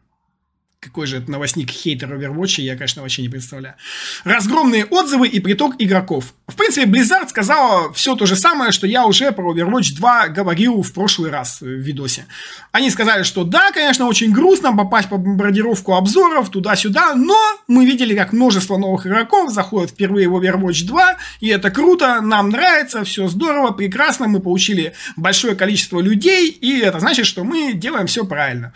[0.82, 3.76] какой же это новостник хейтер Overwatch, я, конечно, вообще не представляю.
[4.24, 6.34] Разгромные отзывы и приток игроков.
[6.48, 10.82] В принципе, Blizzard сказала все то же самое, что я уже про Overwatch 2 говорил
[10.82, 12.26] в прошлый раз в видосе.
[12.72, 17.36] Они сказали, что да, конечно, очень грустно попасть по бомбардировку обзоров туда-сюда, но
[17.68, 22.48] мы видели, как множество новых игроков заходят впервые в Overwatch 2, и это круто, нам
[22.48, 28.08] нравится, все здорово, прекрасно, мы получили большое количество людей, и это значит, что мы делаем
[28.08, 28.74] все правильно.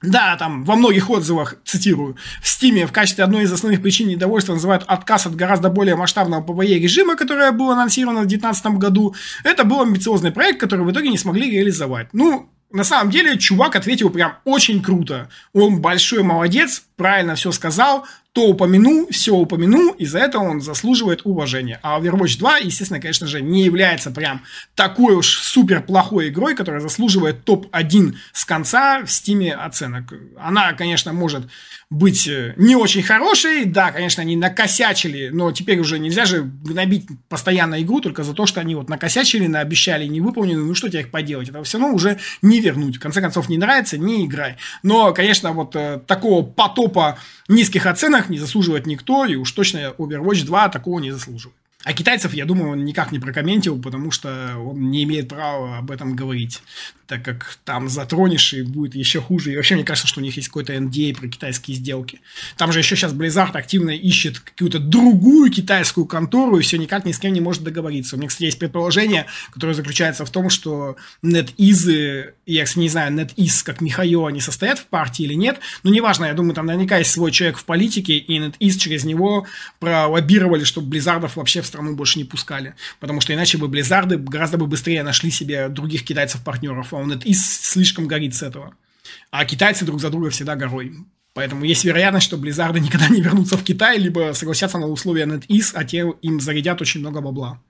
[0.00, 4.52] Да, там во многих отзывах, цитирую, в Стиме в качестве одной из основных причин недовольства
[4.52, 9.14] называют отказ от гораздо более масштабного PvE режима, которое было анонсировано в 2019 году.
[9.42, 12.08] Это был амбициозный проект, который в итоге не смогли реализовать.
[12.12, 15.30] Ну, на самом деле, чувак ответил прям очень круто.
[15.52, 18.06] Он большой молодец, правильно все сказал,
[18.38, 21.80] то упомянул, все упомянул, и за это он заслуживает уважения.
[21.82, 24.44] А Overwatch 2, естественно, конечно же, не является прям
[24.76, 30.14] такой уж супер плохой игрой, которая заслуживает топ-1 с конца в стиме оценок.
[30.40, 31.48] Она, конечно, может
[31.90, 37.06] быть э, не очень хорошей, да, конечно, они накосячили, но теперь уже нельзя же гнобить
[37.30, 41.00] постоянно игру только за то, что они вот накосячили, наобещали, не выполнены, ну что тебе
[41.00, 42.96] их поделать, это все равно уже не вернуть.
[42.96, 44.56] В конце концов, не нравится, не играй.
[44.82, 47.18] Но, конечно, вот э, такого потопа
[47.48, 51.56] низких оценок не заслуживает никто, и уж точно Overwatch 2 такого не заслуживает.
[51.84, 55.90] А китайцев, я думаю, он никак не прокомментил, потому что он не имеет права об
[55.90, 56.60] этом говорить
[57.08, 59.52] так как там затронешь и будет еще хуже.
[59.52, 62.20] И вообще мне кажется, что у них есть какой-то NDA про китайские сделки.
[62.58, 67.12] Там же еще сейчас Blizzard активно ищет какую-то другую китайскую контору и все никак ни
[67.12, 68.14] с кем не может договориться.
[68.14, 73.14] У меня, кстати, есть предположение, которое заключается в том, что NetEase, я, кстати, не знаю,
[73.14, 76.98] NetEase как Михаил, они состоят в партии или нет, но неважно, я думаю, там наверняка
[76.98, 79.46] есть свой человек в политике, и NetEase через него
[79.78, 82.74] пролоббировали, чтобы Близзардов вообще в страну больше не пускали.
[82.98, 88.08] Потому что иначе бы Близзарды гораздо бы быстрее нашли себе других китайцев-партнеров он и слишком
[88.08, 88.74] горит с этого.
[89.30, 90.94] А китайцы друг за друга всегда горой.
[91.34, 95.70] Поэтому есть вероятность, что Близзарды никогда не вернутся в Китай, либо согласятся на условия NetEase,
[95.74, 97.60] а те им зарядят очень много бабла.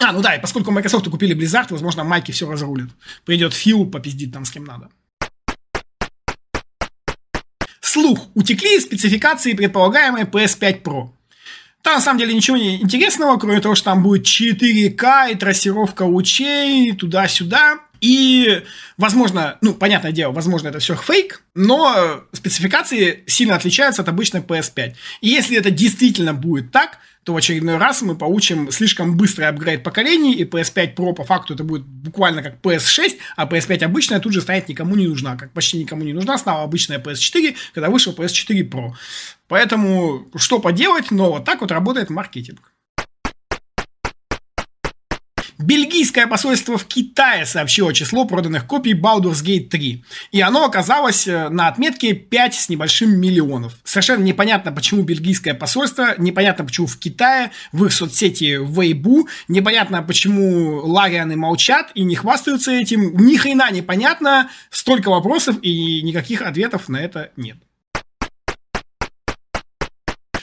[0.00, 2.88] А, ну да, и поскольку Microsoft купили Blizzard, возможно, Майки все разрулит.
[3.26, 4.88] Придет Фил, попиздит там с кем надо.
[7.80, 8.28] Слух.
[8.34, 11.10] Утекли спецификации предполагаемой PS5 Pro.
[11.82, 16.02] Там на самом деле ничего не интересного, кроме того, что там будет 4К и трассировка
[16.02, 17.78] лучей туда-сюда.
[18.00, 18.62] И,
[18.96, 24.94] возможно, ну, понятное дело, возможно, это все фейк, но спецификации сильно отличаются от обычной PS5.
[25.20, 29.82] И если это действительно будет так, то в очередной раз мы получим слишком быстрый апгрейд
[29.82, 34.32] поколений, и PS5 Pro по факту это будет буквально как PS6, а PS5 обычная тут
[34.32, 38.14] же станет никому не нужна, как почти никому не нужна стала обычная PS4, когда вышел
[38.14, 38.92] PS4 Pro.
[39.48, 42.72] Поэтому что поделать, но вот так вот работает маркетинг.
[45.60, 50.02] Бельгийское посольство в Китае сообщило число проданных копий Baldur's Gate 3.
[50.32, 53.74] И оно оказалось э, на отметке 5 с небольшим миллионов.
[53.84, 60.80] Совершенно непонятно, почему бельгийское посольство, непонятно, почему в Китае, в их соцсети Weibo, непонятно, почему
[60.86, 63.14] Ларианы молчат и не хвастаются этим.
[63.18, 67.58] Ни хрена непонятно, столько вопросов и никаких ответов на это нет.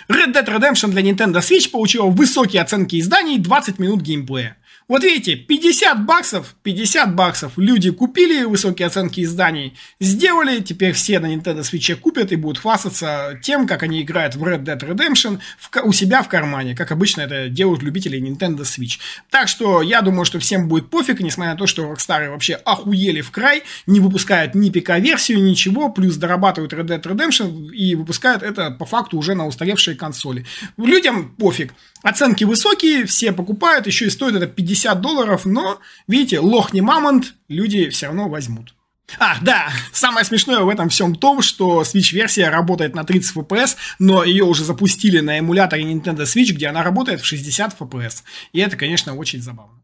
[0.10, 4.58] Red Dead Redemption для Nintendo Switch получила высокие оценки изданий 20 минут геймплея.
[4.88, 7.52] Вот видите, 50 баксов, 50 баксов.
[7.58, 13.38] Люди купили высокие оценки изданий, сделали, теперь все на Nintendo Switch купят и будут хвастаться
[13.44, 17.22] тем, как они играют в Red Dead Redemption в, у себя в кармане, как обычно
[17.22, 18.98] это делают любители Nintendo Switch.
[19.30, 23.20] Так что я думаю, что всем будет пофиг, несмотря на то, что Rockstar вообще охуели
[23.20, 28.72] в край, не выпускают ни ПК-версию, ничего, плюс дорабатывают Red Dead Redemption и выпускают это
[28.72, 30.46] по факту уже на устаревшие консоли.
[30.78, 31.74] Людям пофиг.
[32.08, 37.34] Оценки высокие, все покупают, еще и стоит это 50 долларов, но, видите, лох не мамонт,
[37.50, 38.74] люди все равно возьмут.
[39.20, 44.24] А, да, самое смешное в этом всем том, что Switch-версия работает на 30 FPS, но
[44.24, 48.24] ее уже запустили на эмуляторе Nintendo Switch, где она работает в 60 FPS.
[48.54, 49.77] И это, конечно, очень забавно.